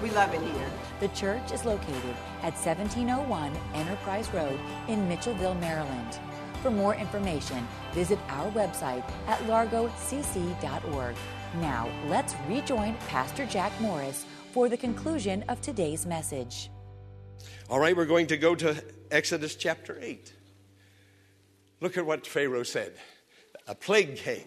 We 0.03 0.11
love 0.11 0.35
it 0.35 0.43
here. 0.43 0.71
The 0.99 1.09
church 1.09 1.53
is 1.53 1.65
located 1.65 2.17
at 2.43 2.55
1701 2.55 3.57
Enterprise 3.75 4.29
Road 4.35 4.59
in 4.89 5.09
Mitchellville, 5.09 5.59
Maryland. 5.61 6.19
For 6.63 6.73
more 6.73 6.97
information, 6.97 7.67
visit 7.93 8.19
our 8.29 8.51
website 8.51 9.09
at 9.29 9.39
largocc.org. 9.43 11.17
Now, 11.61 11.89
let's 12.09 12.35
rejoin 12.49 12.97
Pastor 13.07 13.47
Jack 13.47 13.73
Morris 13.81 14.27
for 14.53 14.69
the 14.69 14.77
conclusion 14.77 15.45
of 15.49 15.61
today's 15.61 16.05
message. 16.05 16.71
All 17.69 17.79
right, 17.79 17.97
we're 17.97 18.07
going 18.07 18.29
to 18.29 18.37
go 18.37 18.55
to 18.55 18.83
Exodus 19.11 19.55
chapter 19.55 19.99
8. 20.01 20.33
Look 21.81 21.97
at 21.97 22.07
what 22.07 22.27
Pharaoh 22.27 22.63
said. 22.63 22.95
A 23.67 23.75
plague 23.75 24.17
came. 24.17 24.47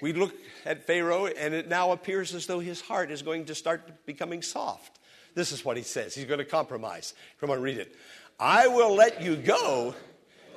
We 0.00 0.12
look 0.12 0.34
at 0.64 0.86
Pharaoh, 0.86 1.26
and 1.26 1.54
it 1.54 1.68
now 1.68 1.92
appears 1.92 2.34
as 2.34 2.46
though 2.46 2.60
his 2.60 2.80
heart 2.80 3.10
is 3.10 3.22
going 3.22 3.46
to 3.46 3.54
start 3.54 4.06
becoming 4.06 4.42
soft. 4.42 4.98
This 5.34 5.52
is 5.52 5.64
what 5.64 5.76
he 5.76 5.82
says. 5.82 6.14
He's 6.14 6.24
going 6.24 6.38
to 6.38 6.44
compromise. 6.44 7.14
Come 7.40 7.50
on, 7.50 7.60
read 7.60 7.78
it. 7.78 7.94
I 8.38 8.68
will 8.68 8.94
let 8.94 9.22
you 9.22 9.36
go 9.36 9.94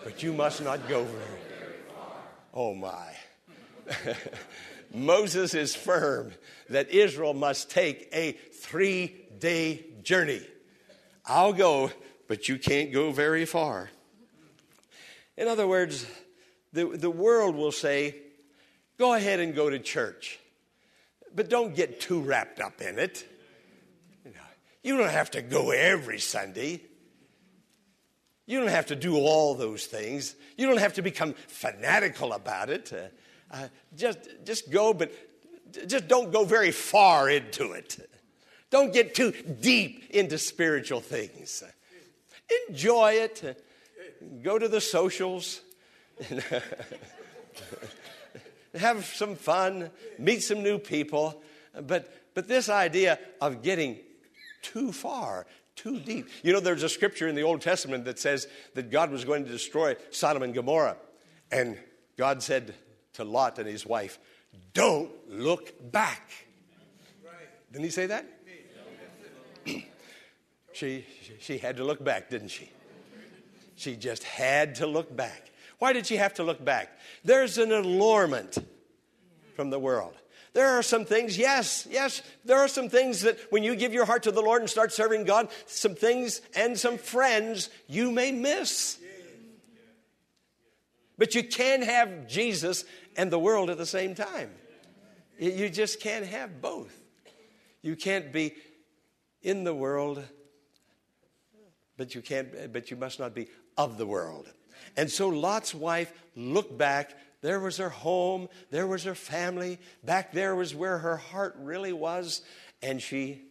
but 0.04 0.24
you 0.24 0.34
must 0.34 0.64
not 0.64 0.88
go 0.88 1.04
very 1.04 1.40
far. 1.88 2.08
Oh 2.54 2.74
my. 2.74 3.14
Moses 4.94 5.54
is 5.54 5.76
firm 5.76 6.32
that 6.70 6.90
Israel 6.90 7.34
must 7.34 7.70
take 7.70 8.10
a 8.14 8.32
three 8.32 9.16
day 9.40 9.86
journey. 10.04 10.42
I'll 11.30 11.54
go, 11.54 11.92
but 12.28 12.50
you 12.50 12.58
can't 12.58 12.92
go 12.92 13.12
very 13.12 13.46
far. 13.46 13.92
In 15.38 15.48
other 15.48 15.68
words, 15.68 16.08
the, 16.74 16.86
the 16.86 17.10
world 17.10 17.56
will 17.56 17.72
say, 17.72 18.16
go 18.98 19.14
ahead 19.14 19.40
and 19.40 19.54
go 19.54 19.70
to 19.70 19.78
church, 19.78 20.40
but 21.34 21.48
don't 21.48 21.76
get 21.76 22.02
too 22.02 22.20
wrapped 22.20 22.60
up 22.60 22.82
in 22.82 22.98
it. 22.98 23.26
You, 24.26 24.32
know, 24.32 24.40
you 24.84 24.98
don't 24.98 25.12
have 25.12 25.30
to 25.32 25.44
go 25.44 25.70
every 25.70 26.20
Sunday. 26.20 26.82
You 28.48 28.60
don't 28.60 28.70
have 28.70 28.88
to 28.88 28.96
do 28.96 29.16
all 29.16 29.54
those 29.54 29.86
things. 29.86 30.36
You 30.58 30.66
don't 30.66 30.80
have 30.80 30.96
to 30.96 31.04
become 31.04 31.36
fanatical 31.48 32.34
about 32.34 32.72
it. 32.72 32.92
Uh, 32.92 33.56
uh, 33.56 33.68
just, 33.96 34.18
just 34.44 34.72
go, 34.72 34.96
but 34.96 35.12
just 35.88 36.08
don't 36.08 36.32
go 36.32 36.44
very 36.44 36.72
far 36.72 37.30
into 37.30 37.74
it. 37.74 38.10
Don't 38.70 38.94
get 38.94 39.16
too 39.16 39.32
deep 39.32 40.10
into 40.12 40.38
spiritual 40.38 41.02
things. 41.02 41.64
Enjoy 42.70 43.14
it. 43.14 43.64
Go 44.44 44.60
to 44.60 44.68
the 44.68 44.82
socials. 44.82 45.62
Have 48.76 49.06
some 49.06 49.36
fun. 49.36 49.90
Meet 50.18 50.44
some 50.44 50.62
new 50.62 50.78
people. 50.78 51.42
But, 51.82 52.14
but 52.34 52.48
this 52.48 52.70
idea 52.70 53.20
of 53.42 53.64
getting 53.64 53.98
too 54.62 54.92
far, 54.92 55.48
too 55.76 56.00
deep. 56.00 56.30
You 56.44 56.54
know, 56.54 56.60
there's 56.60 56.84
a 56.84 56.90
scripture 56.90 57.28
in 57.28 57.36
the 57.36 57.44
Old 57.44 57.62
Testament 57.62 58.06
that 58.06 58.20
says 58.20 58.48
that 58.76 58.92
God 58.92 59.12
was 59.12 59.26
going 59.26 59.46
to 59.46 59.52
destroy 59.52 59.96
Sodom 60.12 60.44
and 60.44 60.54
Gomorrah. 60.54 60.98
And 61.52 61.78
God 62.18 62.44
said 62.44 62.76
to 63.14 63.24
Lot 63.24 63.58
and 63.58 63.68
his 63.68 63.86
wife, 63.86 64.20
Don't 64.74 65.10
look 65.30 65.92
back. 65.92 66.30
Didn't 67.72 67.86
he 67.86 67.92
say 67.92 68.08
that? 68.08 68.26
she, 70.74 71.06
she 71.40 71.58
had 71.58 71.78
to 71.78 71.84
look 71.84 72.04
back, 72.04 72.30
didn't 72.30 72.50
she? 72.50 72.70
She 73.76 73.96
just 73.96 74.24
had 74.24 74.76
to 74.76 74.88
look 74.88 75.16
back. 75.16 75.52
Why 75.80 75.94
did 75.94 76.06
she 76.06 76.18
have 76.18 76.34
to 76.36 76.44
look 76.44 76.64
back? 76.64 76.92
There's 77.24 77.58
an 77.58 77.72
allurement 77.72 78.58
from 79.56 79.70
the 79.70 79.80
world. 79.80 80.14
There 80.54 80.68
are 80.68 80.84
some 80.84 81.06
things, 81.06 81.38
yes, 81.38 81.88
yes, 81.90 82.22
there 82.44 82.58
are 82.58 82.68
some 82.68 82.90
things 82.90 83.22
that 83.22 83.40
when 83.52 83.64
you 83.64 83.76
give 83.76 83.94
your 83.94 84.06
heart 84.06 84.24
to 84.24 84.32
the 84.32 84.42
Lord 84.42 84.62
and 84.62 84.70
start 84.70 84.92
serving 84.92 85.24
God, 85.24 85.50
some 85.68 85.96
things 85.96 86.42
and 86.56 86.78
some 86.78 86.98
friends 86.98 87.70
you 87.88 88.12
may 88.12 88.32
miss. 88.32 88.98
But 91.18 91.36
you 91.36 91.44
can't 91.44 91.84
have 91.84 92.28
Jesus 92.28 92.86
and 93.16 93.32
the 93.32 93.40
world 93.40 93.70
at 93.70 93.78
the 93.78 93.86
same 93.86 94.16
time. 94.16 94.50
You 95.38 95.70
just 95.70 96.02
can't 96.02 96.26
have 96.26 96.62
both. 96.62 96.98
You 97.82 97.96
can't 97.96 98.34
be 98.34 98.56
in 99.42 99.64
the 99.64 99.74
world, 99.74 100.24
but 101.98 102.16
you 102.16 102.22
can't 102.22 102.72
but 102.72 102.92
you 102.92 102.98
must 102.98 103.20
not 103.20 103.34
be 103.34 103.48
of 103.78 103.98
the 103.98 104.06
world. 104.06 104.48
And 104.96 105.10
so 105.10 105.30
Lot's 105.30 105.74
wife 105.74 106.14
looked 106.36 106.78
back 106.78 107.16
There 107.42 107.60
was 107.60 107.78
her 107.78 107.90
home. 107.90 108.50
There 108.70 108.88
was 108.88 109.04
her 109.06 109.16
family. 109.16 109.80
Back 110.04 110.34
there 110.34 110.56
was 110.56 110.76
where 110.76 110.98
her 110.98 111.18
heart 111.18 111.56
really 111.60 111.94
was. 111.94 112.42
And 112.82 113.02
she 113.02 113.44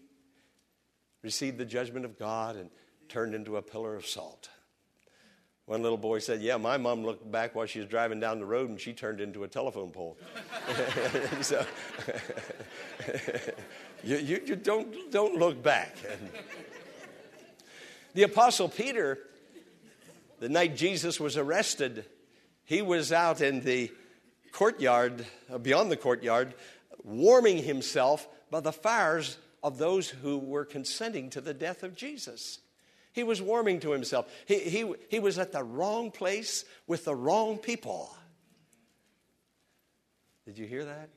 received 1.22 1.58
the 1.58 1.64
judgment 1.64 2.04
of 2.04 2.18
God 2.18 2.56
and 2.56 2.70
turned 3.08 3.34
into 3.34 3.56
a 3.56 3.62
pillar 3.62 3.94
of 3.96 4.06
salt. 4.06 4.50
One 5.68 5.82
little 5.82 5.98
boy 5.98 6.20
said, 6.20 6.40
Yeah, 6.40 6.56
my 6.56 6.78
mom 6.78 7.04
looked 7.04 7.30
back 7.30 7.54
while 7.54 7.66
she 7.66 7.78
was 7.78 7.88
driving 7.88 8.18
down 8.20 8.38
the 8.38 8.46
road 8.46 8.70
and 8.70 8.80
she 8.80 8.94
turned 8.94 9.20
into 9.20 9.44
a 9.44 9.48
telephone 9.48 9.90
pole. 9.90 10.16
so, 11.42 11.66
you, 14.02 14.16
you, 14.16 14.42
you, 14.46 14.56
don't, 14.56 15.12
don't 15.12 15.34
look 15.38 15.62
back. 15.62 15.94
the 18.14 18.22
Apostle 18.22 18.70
Peter, 18.70 19.18
the 20.40 20.48
night 20.48 20.74
Jesus 20.74 21.20
was 21.20 21.36
arrested, 21.36 22.06
he 22.64 22.80
was 22.80 23.12
out 23.12 23.42
in 23.42 23.60
the 23.60 23.92
courtyard, 24.52 25.26
uh, 25.52 25.58
beyond 25.58 25.90
the 25.90 25.98
courtyard, 25.98 26.54
warming 27.04 27.62
himself 27.62 28.26
by 28.50 28.60
the 28.60 28.72
fires 28.72 29.36
of 29.62 29.76
those 29.76 30.08
who 30.08 30.38
were 30.38 30.64
consenting 30.64 31.28
to 31.28 31.42
the 31.42 31.52
death 31.52 31.82
of 31.82 31.94
Jesus. 31.94 32.60
He 33.18 33.24
was 33.24 33.42
warming 33.42 33.80
to 33.80 33.90
himself. 33.90 34.32
He, 34.46 34.60
he, 34.60 34.94
he 35.08 35.18
was 35.18 35.40
at 35.40 35.50
the 35.50 35.64
wrong 35.64 36.12
place 36.12 36.64
with 36.86 37.04
the 37.04 37.16
wrong 37.16 37.58
people. 37.58 38.14
Did 40.46 40.56
you 40.56 40.64
hear 40.64 40.84
that? 40.84 41.08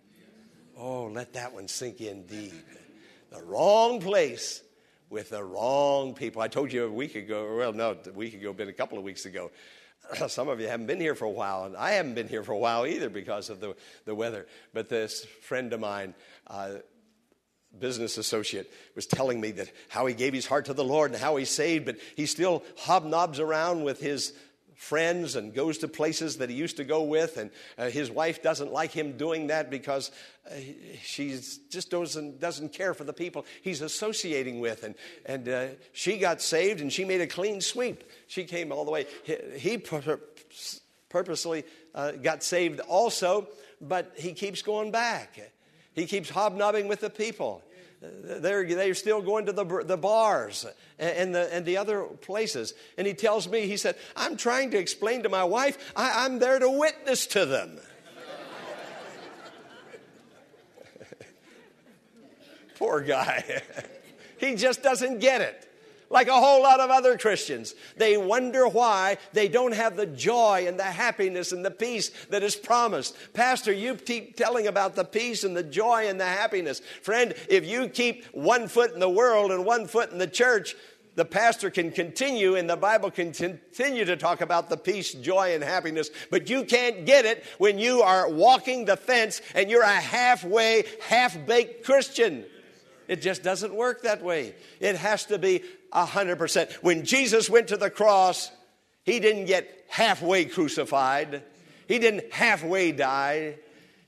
Oh, 0.76 1.04
let 1.06 1.34
that 1.34 1.54
one 1.54 1.68
sink 1.68 2.02
in 2.02 2.26
deep. 2.26 2.54
The 3.30 3.44
wrong 3.44 4.02
place 4.02 4.64
with 5.12 5.30
the 5.30 5.44
wrong 5.44 6.16
people. 6.16 6.42
I 6.42 6.48
told 6.48 6.74
you 6.74 6.86
a 6.86 6.92
week 6.92 7.14
ago, 7.14 7.56
well, 7.56 7.72
no, 7.72 7.96
a 8.04 8.12
week 8.14 8.34
ago, 8.34 8.52
been 8.52 8.70
a 8.70 8.74
couple 8.74 8.98
of 8.98 9.04
weeks 9.04 9.28
ago. 9.28 9.52
Some 10.28 10.50
of 10.50 10.60
you 10.60 10.68
haven't 10.68 10.88
been 10.88 11.00
here 11.00 11.14
for 11.14 11.26
a 11.26 11.30
while, 11.30 11.66
and 11.66 11.78
I 11.78 11.92
haven't 11.92 12.16
been 12.16 12.28
here 12.28 12.42
for 12.42 12.54
a 12.54 12.58
while 12.58 12.88
either 12.88 13.12
because 13.12 13.52
of 13.52 13.60
the, 13.60 13.76
the 14.06 14.16
weather. 14.16 14.48
But 14.74 14.90
this 14.90 15.24
friend 15.44 15.72
of 15.72 15.80
mine, 15.80 16.16
uh, 16.48 16.78
business 17.80 18.18
associate 18.18 18.72
was 18.96 19.06
telling 19.06 19.40
me 19.40 19.52
that 19.52 19.72
how 19.90 20.06
he 20.06 20.14
gave 20.14 20.34
his 20.34 20.46
heart 20.46 20.66
to 20.66 20.74
the 20.74 20.84
Lord 20.84 21.12
and 21.12 21.20
how 21.20 21.36
he 21.38 21.46
saved, 21.46 21.86
but 21.86 21.98
he 22.16 22.26
still 22.26 22.64
hobnobs 22.80 23.40
around 23.40 23.84
with 23.84 24.00
his 24.00 24.34
friends 24.82 25.36
and 25.36 25.54
goes 25.54 25.78
to 25.78 25.88
places 25.88 26.38
that 26.38 26.50
he 26.50 26.56
used 26.56 26.78
to 26.78 26.84
go 26.84 27.04
with 27.04 27.38
and 27.38 27.52
uh, 27.78 27.88
his 27.92 28.10
wife 28.10 28.42
doesn't 28.42 28.74
like 28.74 28.92
him 28.92 29.16
doing 29.16 29.48
that 29.48 29.70
because 29.70 30.10
uh, 30.50 30.56
she 31.04 31.40
just 31.70 31.92
doesn't, 31.92 32.40
doesn't 32.40 32.74
care 32.74 32.96
for 32.96 33.04
the 33.04 33.14
people 33.14 33.46
he's 33.62 33.82
associating 33.82 34.60
with 34.60 34.84
and, 34.84 34.96
and 35.28 35.48
uh, 35.48 35.68
she 35.94 36.18
got 36.18 36.42
saved 36.42 36.82
and 36.82 36.92
she 36.92 37.06
made 37.06 37.22
a 37.22 37.28
clean 37.28 37.62
sweep. 37.62 38.04
She 38.26 38.44
came 38.44 38.72
all 38.72 38.84
the 38.84 38.90
way. 38.90 39.06
He, 39.24 39.38
he 39.56 39.84
purposely 41.10 41.64
uh, 41.94 42.14
got 42.14 42.42
saved 42.42 42.80
also 42.80 43.48
but 43.82 44.12
he 44.18 44.34
keeps 44.34 44.64
going 44.64 44.90
back 44.90 45.40
he 46.02 46.08
keeps 46.08 46.30
hobnobbing 46.32 46.88
with 46.88 47.00
the 47.00 47.10
people. 47.12 47.64
They're, 48.02 48.66
they're 48.66 48.96
still 48.96 49.22
going 49.22 49.46
to 49.46 49.52
the, 49.52 49.64
the 49.86 49.98
bars 49.98 50.66
and 50.98 51.36
the, 51.36 51.54
and 51.54 51.64
the 51.64 51.78
other 51.78 52.02
places. 52.02 52.74
And 52.98 53.06
he 53.06 53.14
tells 53.14 53.48
me, 53.48 53.68
he 53.68 53.78
said, 53.78 53.96
I'm 54.16 54.36
trying 54.38 54.72
to 54.72 54.80
explain 54.80 55.22
to 55.24 55.30
my 55.30 55.44
wife, 55.44 55.94
I, 55.96 56.26
I'm 56.26 56.40
there 56.40 56.58
to 56.58 56.70
witness 56.70 57.28
to 57.28 57.46
them. 57.46 57.80
Poor 62.80 63.02
guy. 63.02 63.62
he 64.40 64.56
just 64.56 64.82
doesn't 64.82 65.20
get 65.20 65.42
it 65.42 65.71
like 66.12 66.28
a 66.28 66.34
whole 66.34 66.62
lot 66.62 66.80
of 66.80 66.90
other 66.90 67.18
Christians. 67.18 67.74
They 67.96 68.18
wonder 68.18 68.68
why 68.68 69.18
they 69.34 69.48
don't 69.48 69.74
have 69.74 69.96
the 69.96 70.06
joy 70.06 70.66
and 70.68 70.78
the 70.78 70.84
happiness 70.84 71.52
and 71.52 71.66
the 71.66 71.72
peace 71.72 72.12
that 72.30 72.44
is 72.44 72.56
promised. 72.56 73.16
Pastor, 73.34 73.72
you 73.72 73.96
keep 73.96 74.36
telling 74.36 74.68
about 74.68 74.96
the 74.96 75.06
peace 75.06 75.44
and 75.44 75.56
the 75.56 75.64
joy 75.64 76.08
and 76.08 76.20
the 76.20 76.26
happiness. 76.26 76.82
Friend, 77.02 77.34
if 77.50 77.66
you 77.66 77.88
keep 77.88 78.26
one 78.34 78.68
foot 78.68 78.94
in 78.94 79.00
the 79.00 79.10
world 79.10 79.52
and 79.52 79.66
one 79.66 79.88
foot 79.88 80.12
in 80.12 80.18
the 80.18 80.28
church, 80.28 80.76
the 81.16 81.26
pastor 81.26 81.70
can 81.70 81.92
continue 81.92 82.56
and 82.56 82.70
the 82.70 82.78
Bible 82.78 83.12
can 83.12 83.34
continue 83.34 84.06
to 84.06 84.16
talk 84.16 84.42
about 84.42 84.70
the 84.70 84.78
peace, 84.78 85.14
joy, 85.14 85.54
and 85.54 85.64
happiness, 85.64 86.10
but 86.30 86.50
you 86.50 86.64
can't 86.64 87.06
get 87.06 87.26
it 87.26 87.44
when 87.58 87.80
you 87.80 88.02
are 88.02 88.30
walking 88.30 88.86
the 88.86 88.96
fence 88.96 89.42
and 89.54 89.70
you're 89.70 89.82
a 89.82 89.88
halfway, 89.88 90.86
half 91.02 91.38
baked 91.46 91.86
Christian. 91.86 92.46
It 93.10 93.22
just 93.22 93.44
doesn't 93.44 93.76
work 93.76 94.04
that 94.04 94.24
way. 94.24 94.56
It 94.80 94.96
has 94.96 95.26
to 95.26 95.38
be 95.38 95.64
100%. 95.94 96.74
When 96.76 97.06
Jesus 97.06 97.50
went 97.50 97.70
to 97.70 97.78
the 97.78 97.90
cross, 97.90 98.52
he 99.04 99.20
didn't 99.20 99.46
get 99.46 99.86
halfway 99.90 100.46
crucified, 100.46 101.44
he 101.88 102.00
didn't 102.00 102.32
halfway 102.32 102.92
die. 102.92 103.58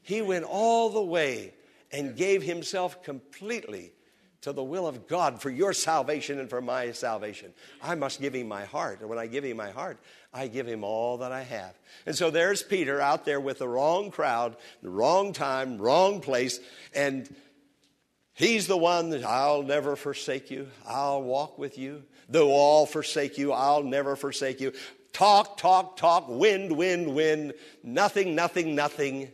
He 0.03 0.21
went 0.21 0.45
all 0.45 0.89
the 0.89 1.01
way 1.03 1.53
and 1.91 2.15
gave 2.15 2.43
himself 2.43 3.03
completely 3.03 3.93
to 4.41 4.51
the 4.51 4.63
will 4.63 4.87
of 4.87 5.07
God 5.07 5.41
for 5.41 5.49
your 5.49 5.71
salvation 5.71 6.37
and 6.37 6.49
for 6.49 6.61
my 6.61 6.91
salvation. 6.91 7.53
I 7.81 7.95
must 7.95 8.19
give 8.19 8.33
him 8.33 8.49
my 8.49 8.65
heart. 8.65 8.99
And 8.99 9.09
when 9.09 9.17
I 9.17 9.27
give 9.27 9.45
him 9.45 9.55
my 9.55 9.71
heart, 9.71 9.99
I 10.33 10.47
give 10.47 10.67
him 10.67 10.83
all 10.83 11.19
that 11.19 11.31
I 11.31 11.43
have. 11.43 11.79
And 12.05 12.13
so 12.13 12.29
there's 12.29 12.61
Peter 12.61 12.99
out 12.99 13.23
there 13.23 13.39
with 13.39 13.59
the 13.59 13.69
wrong 13.69 14.11
crowd, 14.11 14.57
the 14.81 14.89
wrong 14.89 15.31
time, 15.31 15.77
wrong 15.77 16.19
place, 16.19 16.59
and 16.93 17.33
He's 18.33 18.67
the 18.67 18.77
one 18.77 19.09
that 19.11 19.23
I'll 19.23 19.61
never 19.61 19.95
forsake 19.95 20.49
you. 20.49 20.67
I'll 20.87 21.21
walk 21.21 21.59
with 21.59 21.77
you. 21.77 22.03
Though 22.29 22.51
all 22.51 22.85
forsake 22.85 23.37
you, 23.37 23.51
I'll 23.51 23.83
never 23.83 24.15
forsake 24.15 24.59
you. 24.59 24.73
Talk, 25.11 25.57
talk, 25.57 25.97
talk, 25.97 26.27
wind, 26.27 26.75
wind, 26.75 27.13
wind. 27.13 27.53
Nothing, 27.83 28.33
nothing, 28.33 28.73
nothing. 28.73 29.31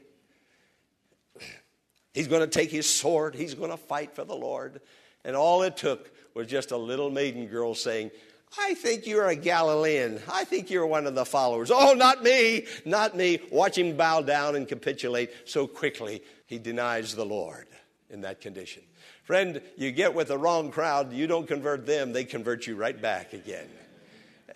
He's 2.14 2.28
going 2.28 2.42
to 2.42 2.48
take 2.48 2.72
his 2.72 2.90
sword. 2.90 3.36
He's 3.36 3.54
going 3.54 3.72
to 3.72 3.78
fight 3.78 4.14
for 4.14 4.26
the 4.26 4.36
Lord. 4.36 4.82
And 5.24 5.36
all 5.36 5.64
it 5.64 5.78
took 5.78 6.12
was 6.34 6.48
just 6.48 6.72
a 6.72 6.78
little 6.78 7.10
maiden 7.10 7.48
girl 7.48 7.76
saying, 7.76 8.12
I 8.58 8.74
think 8.74 9.06
you're 9.06 9.28
a 9.28 9.36
Galilean. 9.36 10.20
I 10.30 10.44
think 10.44 10.70
you're 10.70 10.88
one 10.88 11.06
of 11.06 11.16
the 11.16 11.26
followers. 11.26 11.72
Oh, 11.72 11.94
not 11.94 12.24
me, 12.24 12.66
not 12.84 13.16
me. 13.16 13.40
Watch 13.52 13.78
him 13.78 13.96
bow 13.96 14.22
down 14.22 14.56
and 14.56 14.68
capitulate 14.68 15.32
so 15.46 15.68
quickly. 15.68 16.24
He 16.48 16.58
denies 16.58 17.16
the 17.16 17.26
Lord 17.26 17.68
in 18.10 18.22
that 18.22 18.42
condition. 18.42 18.84
Friend, 19.30 19.62
you 19.78 19.92
get 19.92 20.15
with 20.15 20.30
the 20.30 20.39
wrong 20.39 20.72
crowd, 20.72 21.13
you 21.13 21.28
don't 21.28 21.48
convert 21.48 21.86
them, 21.86 22.13
they 22.13 22.24
convert 22.24 22.65
you 22.65 22.76
right 22.76 23.00
back 23.00 23.34
again. 23.34 23.68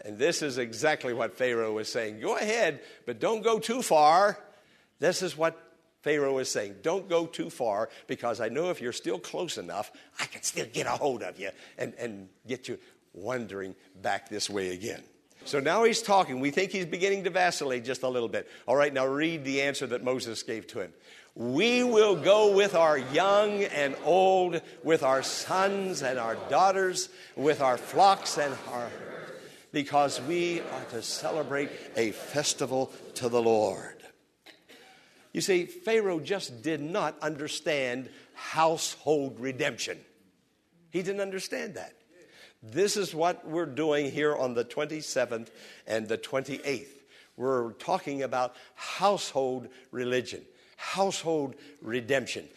And 0.04 0.18
this 0.18 0.42
is 0.42 0.58
exactly 0.58 1.14
what 1.14 1.38
Pharaoh 1.38 1.74
was 1.74 1.92
saying. 1.92 2.22
Go 2.22 2.38
ahead, 2.38 2.82
but 3.06 3.20
don't 3.20 3.44
go 3.44 3.60
too 3.60 3.84
far. 3.84 4.36
This 4.98 5.22
is 5.22 5.38
what 5.38 5.62
Pharaoh 6.02 6.34
was 6.34 6.50
saying. 6.50 6.78
Don't 6.82 7.08
go 7.08 7.28
too 7.28 7.52
far 7.52 7.90
because 8.08 8.42
I 8.42 8.50
know 8.50 8.72
if 8.72 8.82
you're 8.82 8.94
still 8.94 9.20
close 9.20 9.60
enough, 9.60 9.92
I 10.20 10.26
can 10.26 10.42
still 10.42 10.66
get 10.74 10.88
a 10.88 10.98
hold 10.98 11.22
of 11.22 11.40
you 11.40 11.52
and, 11.78 11.94
and 12.00 12.28
get 12.48 12.68
you 12.68 12.80
wandering 13.14 13.76
back 14.02 14.28
this 14.28 14.50
way 14.50 14.74
again. 14.74 15.04
So 15.46 15.60
now 15.60 15.84
he's 15.84 16.02
talking. 16.02 16.40
We 16.40 16.50
think 16.50 16.72
he's 16.72 16.86
beginning 16.88 17.26
to 17.26 17.30
vacillate 17.30 17.86
just 17.86 18.02
a 18.02 18.10
little 18.10 18.30
bit. 18.30 18.50
All 18.66 18.76
right, 18.76 18.94
now 18.94 19.06
read 19.06 19.44
the 19.44 19.62
answer 19.62 19.86
that 19.88 20.04
Moses 20.04 20.42
gave 20.42 20.66
to 20.68 20.80
him. 20.80 20.94
We 21.36 21.84
will 21.84 22.16
go 22.16 22.56
with 22.56 22.76
our 22.76 22.98
young 22.98 23.64
and 23.64 23.96
old, 24.04 24.62
with 24.84 25.02
our 25.02 25.24
sons 25.24 26.04
and 26.04 26.20
our 26.20 26.36
daughters, 26.50 27.10
with 27.36 27.60
our 27.62 27.78
flocks 27.78 28.38
and 28.38 28.56
our 28.72 28.90
because 29.72 30.22
we 30.22 30.62
are 30.62 30.84
to 30.92 31.02
celebrate 31.02 31.70
a 31.98 32.12
festival 32.12 32.94
to 33.16 33.28
the 33.28 33.42
Lord. 33.42 33.98
You 35.34 35.42
see, 35.42 35.66
Pharaoh 35.66 36.20
just 36.20 36.62
did 36.62 36.80
not 36.80 37.18
understand 37.20 38.10
household 38.36 39.40
redemption. 39.40 39.98
He 40.92 41.02
didn't 41.02 41.22
understand 41.22 41.74
that. 41.74 41.94
This 42.62 42.96
is 42.96 43.16
what 43.16 43.48
we're 43.48 43.66
doing 43.66 44.12
here 44.12 44.36
on 44.36 44.54
the 44.54 44.64
27th 44.64 45.50
and 45.88 46.08
the 46.08 46.20
28th. 46.20 46.86
We're 47.36 47.72
talking 47.74 48.22
about 48.22 48.56
household 48.76 49.70
religion 49.92 50.46
household 50.84 51.56
redemption. 51.82 52.48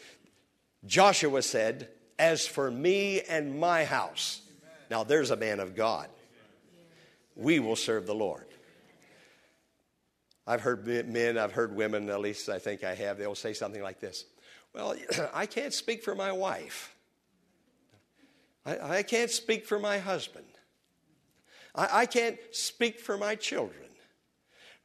Joshua 0.84 1.42
said, 1.42 1.88
As 2.18 2.46
for 2.46 2.70
me 2.70 3.20
and 3.22 3.58
my 3.58 3.84
house, 3.84 4.42
now 4.90 5.04
there's 5.04 5.30
a 5.30 5.36
man 5.36 5.60
of 5.60 5.74
God, 5.74 6.08
we 7.36 7.60
will 7.60 7.76
serve 7.76 8.06
the 8.06 8.14
Lord. 8.14 8.46
I've 10.46 10.60
heard 10.60 10.86
men, 10.86 11.38
I've 11.38 11.52
heard 11.52 11.74
women, 11.74 12.08
at 12.08 12.20
least 12.20 12.48
I 12.48 12.58
think 12.58 12.84
I 12.84 12.94
have, 12.94 13.18
they'll 13.18 13.34
say 13.34 13.52
something 13.52 13.82
like 13.82 14.00
this 14.00 14.24
Well, 14.74 14.94
I 15.34 15.46
can't 15.46 15.72
speak 15.72 16.02
for 16.02 16.14
my 16.14 16.32
wife. 16.32 16.94
I, 18.64 18.98
I 18.98 19.02
can't 19.02 19.30
speak 19.30 19.64
for 19.66 19.78
my 19.78 19.98
husband. 19.98 20.46
I, 21.74 22.00
I 22.00 22.06
can't 22.06 22.38
speak 22.50 22.98
for 22.98 23.16
my 23.16 23.36
children. 23.36 23.84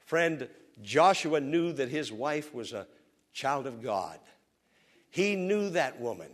Friend, 0.05 0.47
Joshua 0.81 1.39
knew 1.39 1.73
that 1.73 1.89
his 1.89 2.11
wife 2.11 2.53
was 2.53 2.73
a 2.73 2.87
child 3.33 3.67
of 3.67 3.81
God. 3.81 4.19
He 5.09 5.35
knew 5.35 5.69
that 5.71 5.99
woman, 5.99 6.29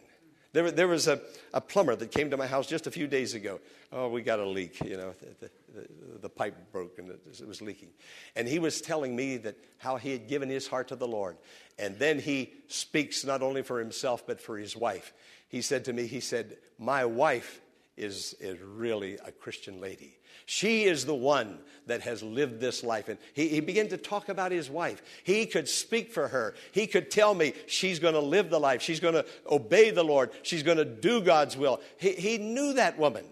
There, 0.54 0.72
there 0.72 0.88
was 0.88 1.08
a, 1.08 1.20
a 1.54 1.62
plumber 1.62 1.96
that 1.96 2.12
came 2.12 2.30
to 2.32 2.38
my 2.38 2.48
house 2.48 2.68
just 2.68 2.88
a 2.88 2.92
few 2.92 3.08
days 3.08 3.34
ago. 3.34 3.60
Oh, 3.92 4.10
we 4.10 4.22
got 4.22 4.40
a 4.40 4.46
leak, 4.46 4.80
you 4.84 4.98
know, 4.98 5.14
the, 5.40 5.50
the, 5.74 5.88
the 6.22 6.30
pipe 6.30 6.56
broke 6.72 7.00
and 7.00 7.10
it, 7.10 7.20
it 7.40 7.48
was 7.48 7.62
leaking. 7.62 7.90
And 8.36 8.48
he 8.48 8.60
was 8.60 8.82
telling 8.82 9.16
me 9.16 9.38
that 9.38 9.56
how 9.78 9.98
he 9.98 10.12
had 10.12 10.28
given 10.28 10.50
his 10.50 10.68
heart 10.68 10.90
to 10.90 10.96
the 10.96 11.08
Lord. 11.08 11.38
And 11.80 11.98
then 12.00 12.20
he 12.20 12.54
speaks 12.68 13.24
not 13.24 13.42
only 13.42 13.62
for 13.62 13.80
himself, 13.80 14.26
but 14.26 14.42
for 14.42 14.58
his 14.58 14.76
wife. 14.76 15.14
He 15.48 15.62
said 15.62 15.86
to 15.86 15.94
me, 15.94 16.08
he 16.08 16.20
said, 16.20 16.58
My 16.78 17.06
wife 17.06 17.62
is, 17.98 18.36
is 18.40 18.60
really 18.62 19.16
a 19.26 19.32
Christian 19.32 19.82
lady. 19.82 20.18
She 20.46 20.86
is 20.86 21.06
the 21.06 21.16
one 21.16 21.60
that 21.88 22.02
has 22.02 22.24
lived 22.24 22.62
this 22.62 22.84
life. 22.84 23.10
And 23.10 23.20
he, 23.34 23.50
he 23.50 23.60
began 23.60 23.90
to 23.90 23.98
talk 23.98 24.30
about 24.30 24.52
his 24.52 24.70
wife. 24.70 25.02
He 25.24 25.46
could 25.46 25.68
speak 25.68 26.12
for 26.14 26.30
her. 26.30 26.56
He 26.72 26.88
could 26.88 27.12
tell 27.12 27.34
me 27.34 27.54
she's 27.66 28.00
going 28.00 28.14
to 28.14 28.22
live 28.22 28.50
the 28.50 28.60
life. 28.60 28.82
She's 28.82 29.02
going 29.02 29.16
to 29.16 29.26
obey 29.50 29.92
the 29.92 30.04
Lord. 30.04 30.32
She's 30.44 30.64
going 30.64 30.78
to 30.78 30.86
do 30.86 31.22
God's 31.22 31.58
will. 31.58 31.82
He, 31.98 32.14
he 32.14 32.38
knew 32.38 32.74
that 32.74 32.98
woman. 32.98 33.26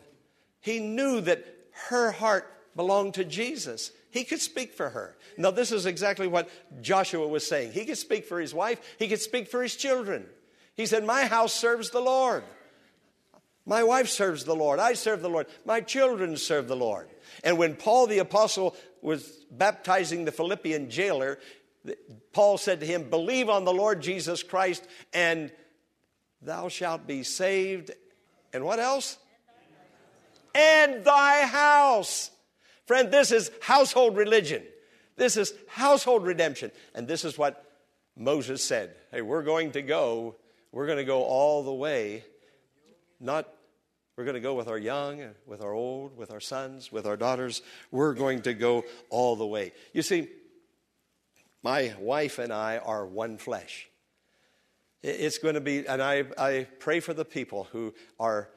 He 0.60 0.80
knew 0.80 1.21
that 1.21 1.45
her 1.89 2.12
heart 2.12 2.51
belonged 2.75 3.13
to 3.13 3.23
Jesus. 3.23 3.91
He 4.10 4.23
could 4.23 4.41
speak 4.41 4.73
for 4.73 4.89
her. 4.89 5.15
Now, 5.38 5.51
this 5.51 5.71
is 5.71 5.86
exactly 5.86 6.28
what 6.28 6.49
Joshua 6.82 7.28
was 7.28 7.45
saying. 7.47 7.71
He 7.71 7.86
could 7.86 7.97
speak 7.97 8.25
for 8.25 8.39
his 8.39 8.54
wife, 8.54 8.82
he 8.97 9.08
could 9.08 9.21
speak 9.21 9.47
for 9.47 9.62
his 9.62 9.75
children. 9.75 10.25
He 10.75 10.86
said, 10.86 11.06
My 11.06 11.25
house 11.25 11.54
serves 11.54 11.91
the 11.91 12.01
Lord. 12.01 12.43
My 13.65 13.84
wife 13.84 14.10
serves 14.10 14.43
the 14.43 14.56
Lord. 14.56 14.80
I 14.80 14.93
serve 14.93 15.21
the 15.21 15.30
Lord. 15.30 15.47
My 15.65 15.82
children 15.82 16.38
serve 16.38 16.67
the 16.67 16.75
Lord. 16.75 17.10
And 17.43 17.58
when 17.58 17.75
Paul 17.75 18.08
the 18.08 18.19
apostle 18.19 18.75
was 19.01 19.28
baptizing 19.49 20.25
the 20.25 20.32
Philippian 20.32 20.89
jailer, 20.89 21.39
Paul 22.32 22.58
said 22.58 22.80
to 22.82 22.86
him, 22.86 23.10
Believe 23.10 23.49
on 23.49 23.65
the 23.65 23.73
Lord 23.73 24.01
Jesus 24.01 24.43
Christ, 24.43 24.88
and 25.13 25.51
thou 26.41 26.69
shalt 26.69 27.08
be 27.08 27.23
saved. 27.23 27.91
And 28.54 28.63
what 28.63 28.80
else? 28.80 29.17
And 30.54 31.04
thy 31.04 31.45
house. 31.45 32.32
Friend, 32.86 33.12
this 33.12 33.32
is 33.32 33.51
household 33.62 34.15
religion. 34.15 34.63
This 35.15 35.38
is 35.38 35.54
household 35.67 36.25
redemption. 36.25 36.71
And 36.93 37.08
this 37.08 37.25
is 37.25 37.38
what 37.38 37.63
Moses 38.15 38.63
said 38.63 38.95
Hey, 39.12 39.21
we're 39.21 39.43
going 39.43 39.71
to 39.71 39.82
go, 39.82 40.36
we're 40.71 40.86
going 40.86 40.99
to 40.99 41.04
go 41.04 41.23
all 41.23 41.63
the 41.63 41.73
way, 41.73 42.23
not 43.19 43.47
we're 44.17 44.23
going 44.23 44.36
to 44.36 44.41
go 44.41 44.54
with 44.54 44.67
our 44.67 44.78
young, 44.78 45.21
with 45.45 45.62
our 45.62 45.73
old, 45.73 46.17
with 46.17 46.32
our 46.32 46.39
sons, 46.39 46.91
with 46.91 47.06
our 47.06 47.17
daughters. 47.17 47.62
We're 47.91 48.13
going 48.13 48.43
to 48.43 48.54
go 48.54 48.86
all 49.10 49.36
the 49.36 49.45
way. 49.45 49.73
You 49.93 50.01
see, 50.01 50.30
my 51.63 51.93
wife 51.99 52.39
and 52.39 52.54
I 52.54 52.78
are 52.78 53.06
one 53.06 53.38
flesh. 53.38 53.88
It's 55.04 55.38
going 55.38 55.56
to 55.56 55.62
be, 55.62 55.86
and 55.86 56.01
I, 56.01 56.23
I 56.38 56.67
pray 56.80 56.99
for 56.99 57.13
the 57.13 57.25
people 57.25 57.67
who 57.71 57.93
are 58.19 58.49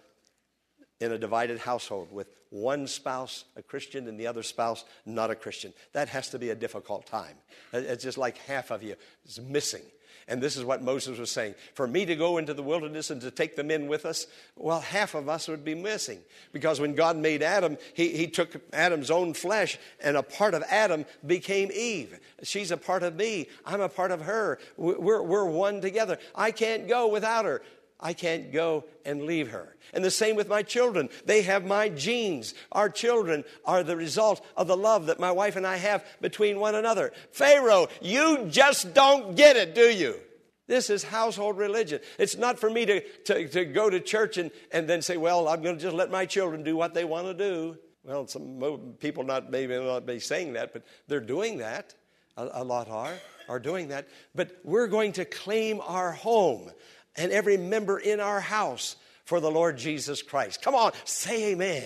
in 1.01 1.13
a 1.13 1.19
divided 1.19 1.59
household 1.59 2.13
with 2.13 2.29
one 2.51 2.87
spouse 2.87 3.45
a 3.57 3.63
Christian 3.63 4.09
and 4.09 4.19
the 4.19 4.27
other 4.27 4.43
spouse 4.43 4.85
not 5.05 5.31
a 5.31 5.35
Christian. 5.35 5.75
That 5.93 6.09
has 6.09 6.31
to 6.31 6.39
be 6.39 6.51
a 6.51 6.55
difficult 6.55 7.07
time. 7.07 7.35
It's 7.73 8.03
just 8.03 8.17
like 8.17 8.39
half 8.39 8.71
of 8.71 8.83
you 8.83 8.95
is 9.27 9.41
missing. 9.41 9.83
And 10.29 10.43
this 10.43 10.59
is 10.59 10.65
what 10.65 10.83
Moses 10.83 11.19
was 11.19 11.31
saying. 11.31 11.55
For 11.73 11.87
me 11.87 12.05
to 12.05 12.15
go 12.15 12.37
into 12.37 12.53
the 12.53 12.63
wilderness 12.63 13.11
and 13.11 13.21
to 13.23 13.31
take 13.31 13.57
the 13.57 13.65
men 13.65 13.89
with 13.89 14.05
us, 14.05 14.27
well, 14.57 14.81
half 14.81 15.15
of 15.15 15.27
us 15.27 15.49
would 15.49 15.65
be 15.65 15.75
missing. 15.75 16.21
Because 16.53 16.81
when 16.81 16.95
God 16.95 17.17
made 17.17 17.43
Adam, 17.43 17.79
he, 17.95 18.11
he 18.11 18.27
took 18.27 18.61
Adam's 18.73 19.11
own 19.11 19.33
flesh, 19.33 19.79
and 20.03 20.19
a 20.19 20.23
part 20.23 20.53
of 20.53 20.63
Adam 20.71 21.07
became 21.27 21.71
Eve. 21.73 22.21
She's 22.43 22.71
a 22.71 22.77
part 22.77 23.03
of 23.03 23.17
me. 23.17 23.49
I'm 23.65 23.81
a 23.81 23.89
part 23.89 24.11
of 24.11 24.21
her. 24.21 24.59
We're, 24.77 25.23
we're 25.23 25.47
one 25.47 25.81
together. 25.81 26.19
I 26.35 26.51
can't 26.51 26.87
go 26.87 27.09
without 27.09 27.47
her. 27.47 27.63
I 28.01 28.13
can't 28.13 28.53
go 28.53 28.85
and 29.05 29.25
leave 29.25 29.51
her. 29.51 29.77
And 29.93 30.05
the 30.05 30.11
same 30.11 30.37
with 30.37 30.49
my 30.49 30.63
children. 30.63 31.09
They 31.25 31.43
have 31.43 31.65
my 31.65 31.89
genes. 31.89 32.55
Our 32.71 32.89
children 32.89 33.45
are 33.65 33.83
the 33.83 33.97
result 33.97 34.45
of 34.57 34.69
the 34.69 34.77
love 34.77 35.07
that 35.07 35.19
my 35.19 35.33
wife 35.33 35.57
and 35.57 35.67
I 35.67 35.77
have 35.77 36.05
between 36.21 36.61
one 36.61 36.75
another. 36.75 37.13
Pharaoh, 37.33 37.89
you 38.01 38.47
just 38.49 38.95
don't 38.95 39.35
get 39.37 39.57
it, 39.57 39.75
do 39.75 39.91
you? 39.91 40.21
This 40.69 40.91
is 40.91 41.03
household 41.03 41.57
religion. 41.57 42.01
It's 42.19 42.37
not 42.37 42.59
for 42.59 42.71
me 42.71 42.85
to, 42.87 43.01
to, 43.01 43.49
to 43.49 43.65
go 43.65 43.89
to 43.89 43.99
church 43.99 44.37
and, 44.37 44.51
and 44.71 44.87
then 44.87 45.03
say, 45.03 45.17
well, 45.17 45.49
I'm 45.49 45.63
going 45.63 45.77
to 45.77 45.83
just 45.83 45.97
let 45.97 46.11
my 46.11 46.27
children 46.27 46.63
do 46.63 46.77
what 46.77 46.95
they 46.95 47.05
want 47.05 47.27
to 47.27 47.35
do. 47.35 47.79
Well, 48.05 48.27
some 48.27 48.95
people 49.01 49.25
not 49.25 49.51
maybe 49.51 49.79
not 49.79 50.07
be 50.07 50.21
saying 50.21 50.53
that, 50.53 50.73
but 50.73 50.85
they're 51.09 51.21
doing 51.21 51.59
that. 51.59 51.95
A, 52.37 52.49
a 52.53 52.65
lot 52.65 52.89
are, 52.89 53.15
are 53.49 53.59
doing 53.59 53.89
that. 53.89 54.09
But 54.35 54.59
we're 54.63 54.87
going 54.87 55.13
to 55.13 55.25
claim 55.25 55.81
our 55.81 56.13
home 56.13 56.71
and 57.17 57.33
every 57.33 57.57
member 57.57 57.99
in 57.99 58.21
our 58.21 58.41
house 58.41 58.97
for 59.25 59.41
the 59.41 59.51
Lord 59.51 59.77
Jesus 59.77 60.23
Christ. 60.23 60.63
Come 60.63 60.75
on, 60.75 60.93
say 61.05 61.53
amen. 61.53 61.85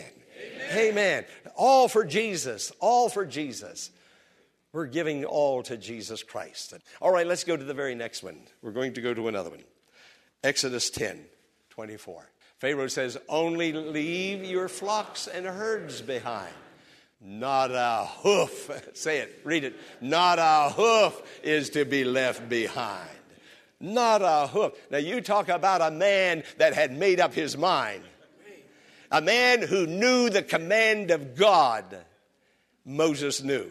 Amen. 0.71 0.89
amen. 0.89 1.25
All 1.57 1.89
for 1.89 2.05
Jesus. 2.05 2.73
All 2.81 3.09
for 3.09 3.25
Jesus. 3.25 3.91
We're 4.73 4.87
giving 4.87 5.25
all 5.25 5.63
to 5.65 5.77
Jesus 5.77 6.23
Christ. 6.23 6.75
All 7.01 7.11
right, 7.11 7.27
let's 7.27 7.45
go 7.45 7.57
to 7.57 7.65
the 7.65 7.75
very 7.75 7.95
next 7.95 8.23
one. 8.23 8.39
We're 8.63 8.73
going 8.73 8.95
to 8.95 9.03
go 9.03 9.13
to 9.13 9.29
another 9.29 9.51
one. 9.51 9.65
Exodus 10.43 10.91
10 10.91 11.25
24. 11.71 12.29
Pharaoh 12.59 12.87
says, 12.87 13.19
Only 13.29 13.73
leave 13.73 14.45
your 14.45 14.69
flocks 14.69 15.27
and 15.27 15.47
herds 15.47 16.01
behind. 16.01 16.55
Not 17.21 17.71
a 17.71 18.07
hoof, 18.07 18.71
say 18.95 19.19
it, 19.19 19.41
read 19.45 19.65
it. 19.65 19.77
Not 20.01 20.39
a 20.39 20.73
hoof 20.73 21.41
is 21.43 21.71
to 21.71 21.85
be 21.85 22.05
left 22.05 22.49
behind. 22.49 23.11
Not 23.83 24.23
a 24.23 24.47
hoof. 24.47 24.75
Now, 24.93 24.99
you 24.99 25.21
talk 25.21 25.49
about 25.49 25.83
a 25.83 25.91
man 25.91 26.45
that 26.59 26.73
had 26.73 26.97
made 26.97 27.19
up 27.19 27.35
his 27.35 27.57
mind, 27.57 28.05
a 29.11 29.21
man 29.21 29.61
who 29.61 29.87
knew 29.87 30.31
the 30.31 30.43
command 30.43 31.11
of 31.11 31.35
God. 31.35 31.99
Moses 32.85 33.43
knew. 33.43 33.69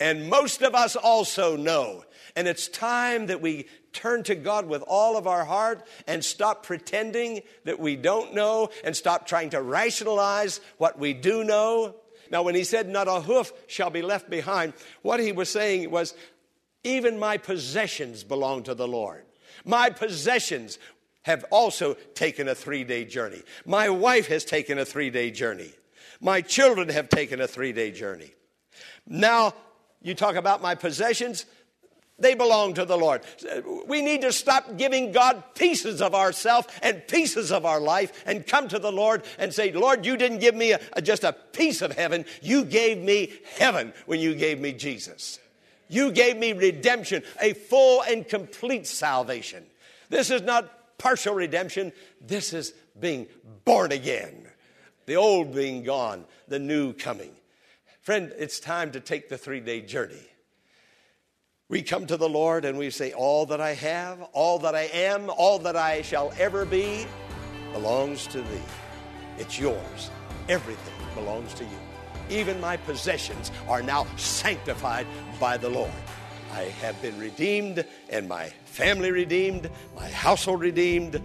And 0.00 0.30
most 0.30 0.62
of 0.62 0.76
us 0.76 0.94
also 0.94 1.56
know. 1.56 2.04
And 2.36 2.46
it's 2.46 2.68
time 2.68 3.26
that 3.26 3.40
we 3.40 3.66
turn 3.92 4.22
to 4.24 4.36
God 4.36 4.66
with 4.66 4.82
all 4.86 5.16
of 5.16 5.26
our 5.26 5.44
heart 5.44 5.84
and 6.06 6.24
stop 6.24 6.62
pretending 6.64 7.40
that 7.64 7.80
we 7.80 7.96
don't 7.96 8.34
know 8.34 8.70
and 8.84 8.94
stop 8.94 9.26
trying 9.26 9.50
to 9.50 9.60
rationalize 9.60 10.60
what 10.76 11.00
we 11.00 11.14
do 11.14 11.42
know. 11.42 11.96
Now, 12.30 12.42
when 12.42 12.54
he 12.54 12.62
said, 12.62 12.88
Not 12.88 13.08
a 13.08 13.20
hoof 13.20 13.52
shall 13.66 13.90
be 13.90 14.02
left 14.02 14.30
behind, 14.30 14.74
what 15.02 15.18
he 15.18 15.32
was 15.32 15.48
saying 15.48 15.90
was, 15.90 16.14
Even 16.84 17.18
my 17.18 17.38
possessions 17.38 18.22
belong 18.22 18.62
to 18.64 18.74
the 18.74 18.86
Lord. 18.86 19.24
My 19.64 19.90
possessions 19.90 20.78
have 21.22 21.44
also 21.50 21.94
taken 22.14 22.48
a 22.48 22.54
three 22.54 22.84
day 22.84 23.04
journey. 23.04 23.42
My 23.66 23.88
wife 23.90 24.28
has 24.28 24.44
taken 24.44 24.78
a 24.78 24.84
three 24.84 25.10
day 25.10 25.30
journey. 25.30 25.70
My 26.20 26.40
children 26.40 26.88
have 26.88 27.08
taken 27.08 27.40
a 27.40 27.48
three 27.48 27.72
day 27.72 27.90
journey. 27.90 28.32
Now, 29.06 29.54
you 30.02 30.14
talk 30.14 30.36
about 30.36 30.62
my 30.62 30.74
possessions, 30.74 31.44
they 32.18 32.34
belong 32.34 32.74
to 32.74 32.84
the 32.84 32.96
Lord. 32.96 33.22
We 33.86 34.02
need 34.02 34.22
to 34.22 34.32
stop 34.32 34.76
giving 34.76 35.12
God 35.12 35.42
pieces 35.54 36.02
of 36.02 36.14
ourself 36.14 36.66
and 36.82 37.06
pieces 37.06 37.52
of 37.52 37.64
our 37.64 37.80
life 37.80 38.24
and 38.26 38.46
come 38.46 38.66
to 38.68 38.78
the 38.78 38.90
Lord 38.90 39.24
and 39.38 39.54
say, 39.54 39.70
Lord, 39.72 40.04
you 40.04 40.16
didn't 40.16 40.38
give 40.38 40.54
me 40.54 40.72
a, 40.72 40.80
a, 40.94 41.02
just 41.02 41.22
a 41.22 41.32
piece 41.32 41.80
of 41.80 41.92
heaven. 41.92 42.24
You 42.42 42.64
gave 42.64 42.98
me 42.98 43.32
heaven 43.56 43.92
when 44.06 44.18
you 44.18 44.34
gave 44.34 44.60
me 44.60 44.72
Jesus. 44.72 45.38
You 45.88 46.12
gave 46.12 46.36
me 46.36 46.52
redemption, 46.52 47.22
a 47.40 47.54
full 47.54 48.02
and 48.02 48.26
complete 48.26 48.86
salvation. 48.86 49.64
This 50.08 50.30
is 50.30 50.42
not 50.42 50.98
partial 50.98 51.34
redemption, 51.34 51.92
this 52.20 52.52
is 52.52 52.74
being 52.98 53.26
born 53.64 53.92
again. 53.92 54.46
The 55.06 55.16
old 55.16 55.54
being 55.54 55.84
gone, 55.84 56.24
the 56.48 56.58
new 56.58 56.92
coming. 56.92 57.30
Friend, 58.02 58.32
it's 58.38 58.60
time 58.60 58.92
to 58.92 59.00
take 59.00 59.28
the 59.28 59.38
three 59.38 59.60
day 59.60 59.80
journey. 59.80 60.26
We 61.68 61.82
come 61.82 62.06
to 62.06 62.16
the 62.16 62.28
Lord 62.28 62.64
and 62.64 62.78
we 62.78 62.90
say, 62.90 63.12
All 63.12 63.46
that 63.46 63.60
I 63.60 63.74
have, 63.74 64.20
all 64.32 64.58
that 64.60 64.74
I 64.74 64.84
am, 64.84 65.30
all 65.30 65.58
that 65.60 65.76
I 65.76 66.02
shall 66.02 66.32
ever 66.38 66.64
be 66.64 67.06
belongs 67.72 68.26
to 68.28 68.40
thee. 68.40 68.62
It's 69.38 69.58
yours. 69.58 70.10
Everything 70.48 70.94
belongs 71.14 71.52
to 71.54 71.64
you. 71.64 71.87
Even 72.30 72.60
my 72.60 72.76
possessions 72.76 73.50
are 73.68 73.82
now 73.82 74.06
sanctified 74.16 75.06
by 75.40 75.56
the 75.56 75.68
Lord. 75.68 75.90
I 76.52 76.62
have 76.80 77.00
been 77.02 77.18
redeemed, 77.18 77.84
and 78.08 78.28
my 78.28 78.48
family 78.64 79.10
redeemed, 79.10 79.70
my 79.94 80.08
household 80.08 80.60
redeemed. 80.60 81.20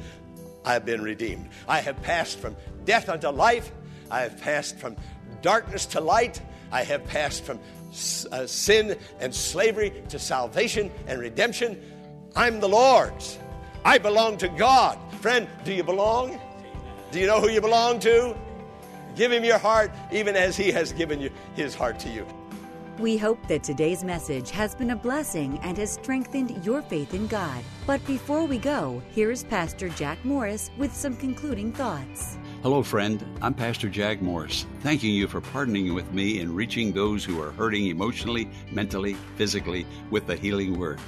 I 0.66 0.74
have 0.74 0.86
been 0.86 1.02
redeemed. 1.02 1.50
I 1.68 1.82
have 1.82 2.02
passed 2.02 2.39
from 2.39 2.56
death 2.86 3.10
unto 3.10 3.30
life. 3.30 3.72
I 4.10 4.22
have 4.22 4.39
passed 4.39 4.78
from 4.78 4.96
darkness 5.42 5.86
to 5.88 6.02
light. 6.02 6.42
I 6.72 6.84
have 6.84 7.06
passed 7.06 7.44
from 7.44 7.60
uh, 8.32 8.48
sin 8.48 8.98
and 9.20 9.34
slavery 9.34 9.94
to 10.10 10.20
salvation 10.20 10.92
and 11.08 11.20
redemption. 11.20 11.82
I'm 12.36 12.60
the 12.60 12.70
Lord's. 12.70 13.38
I 13.86 13.98
belong 13.98 14.38
to 14.38 14.48
God. 14.48 14.98
Friend, 15.22 15.48
do 15.66 15.74
you 15.74 15.84
belong? 15.84 16.39
Do 17.12 17.20
you 17.20 17.28
know 17.28 17.39
who 17.39 17.50
you 17.50 17.62
belong 17.62 18.00
to? 18.00 18.36
Give 19.15 19.32
him 19.32 19.43
your 19.43 19.60
heart, 19.60 19.91
even 20.12 20.36
as 20.36 20.58
he 20.58 20.71
has 20.71 20.91
given 20.91 21.21
you 21.21 21.30
his 21.56 21.76
heart 21.76 21.99
to 21.99 22.10
you. 22.10 22.26
We 22.99 23.17
hope 23.17 23.47
that 23.47 23.63
today's 23.63 24.04
message 24.04 24.52
has 24.52 24.76
been 24.76 24.91
a 24.91 24.95
blessing 24.95 25.60
and 25.63 25.78
has 25.80 25.93
strengthened 25.93 26.63
your 26.63 26.84
faith 26.84 27.13
in 27.15 27.26
God. 27.26 27.63
But 27.88 28.06
before 28.06 28.45
we 28.45 28.60
go, 28.60 29.02
here's 29.15 29.43
Pastor 29.43 29.89
Jack 29.89 30.23
Morris 30.23 30.69
with 30.78 30.93
some 30.93 31.15
concluding 31.15 31.73
thoughts. 31.73 32.38
Hello, 32.62 32.84
friend. 32.84 33.26
I'm 33.41 33.56
Pastor 33.56 33.89
Jack 33.89 34.21
Morris, 34.21 34.67
thanking 34.82 35.13
you 35.13 35.28
for 35.28 35.41
partnering 35.41 35.93
with 35.95 36.12
me 36.13 36.39
in 36.39 36.54
reaching 36.54 36.93
those 36.93 37.26
who 37.26 37.41
are 37.41 37.52
hurting 37.52 37.88
emotionally, 37.88 38.47
mentally, 38.71 39.15
physically 39.38 39.88
with 40.12 40.28
the 40.28 40.36
healing 40.36 40.78
word. 40.78 40.99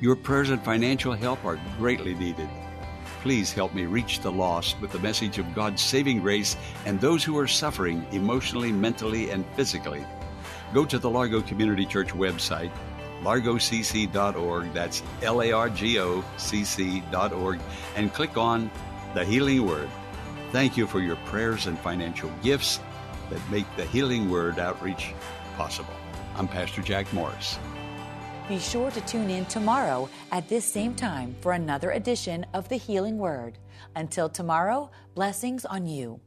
Your 0.00 0.16
prayers 0.16 0.50
and 0.50 0.62
financial 0.62 1.12
help 1.12 1.44
are 1.44 1.58
greatly 1.78 2.14
needed. 2.14 2.48
Please 3.22 3.52
help 3.52 3.72
me 3.72 3.86
reach 3.86 4.20
the 4.20 4.32
lost 4.32 4.80
with 4.80 4.92
the 4.92 4.98
message 4.98 5.38
of 5.38 5.54
God's 5.54 5.80
saving 5.80 6.20
grace 6.20 6.56
and 6.84 7.00
those 7.00 7.24
who 7.24 7.38
are 7.38 7.46
suffering 7.46 8.04
emotionally, 8.12 8.72
mentally, 8.72 9.30
and 9.30 9.46
physically 9.54 10.04
go 10.72 10.84
to 10.84 10.98
the 10.98 11.08
Largo 11.08 11.42
Community 11.42 11.84
Church 11.84 12.08
website, 12.08 12.70
largocc.org, 13.22 14.72
that's 14.72 15.02
L 15.22 15.42
A 15.42 15.52
R 15.52 15.68
G 15.68 15.98
O 15.98 16.24
C 16.36 16.64
C.org, 16.64 17.60
and 17.96 18.12
click 18.12 18.36
on 18.36 18.70
the 19.14 19.24
Healing 19.24 19.66
Word. 19.66 19.88
Thank 20.50 20.76
you 20.76 20.86
for 20.86 21.00
your 21.00 21.16
prayers 21.16 21.66
and 21.66 21.78
financial 21.78 22.30
gifts 22.42 22.80
that 23.30 23.50
make 23.50 23.66
the 23.76 23.84
Healing 23.86 24.30
Word 24.30 24.58
outreach 24.58 25.14
possible. 25.56 25.94
I'm 26.34 26.48
Pastor 26.48 26.82
Jack 26.82 27.12
Morris. 27.12 27.58
Be 28.52 28.58
sure 28.58 28.90
to 28.90 29.00
tune 29.00 29.30
in 29.30 29.46
tomorrow 29.46 30.10
at 30.30 30.46
this 30.46 30.70
same 30.70 30.94
time 30.94 31.34
for 31.40 31.52
another 31.52 31.92
edition 31.92 32.44
of 32.52 32.68
the 32.68 32.76
Healing 32.76 33.16
Word. 33.16 33.56
Until 33.96 34.28
tomorrow, 34.28 34.90
blessings 35.14 35.64
on 35.64 35.86
you. 35.86 36.20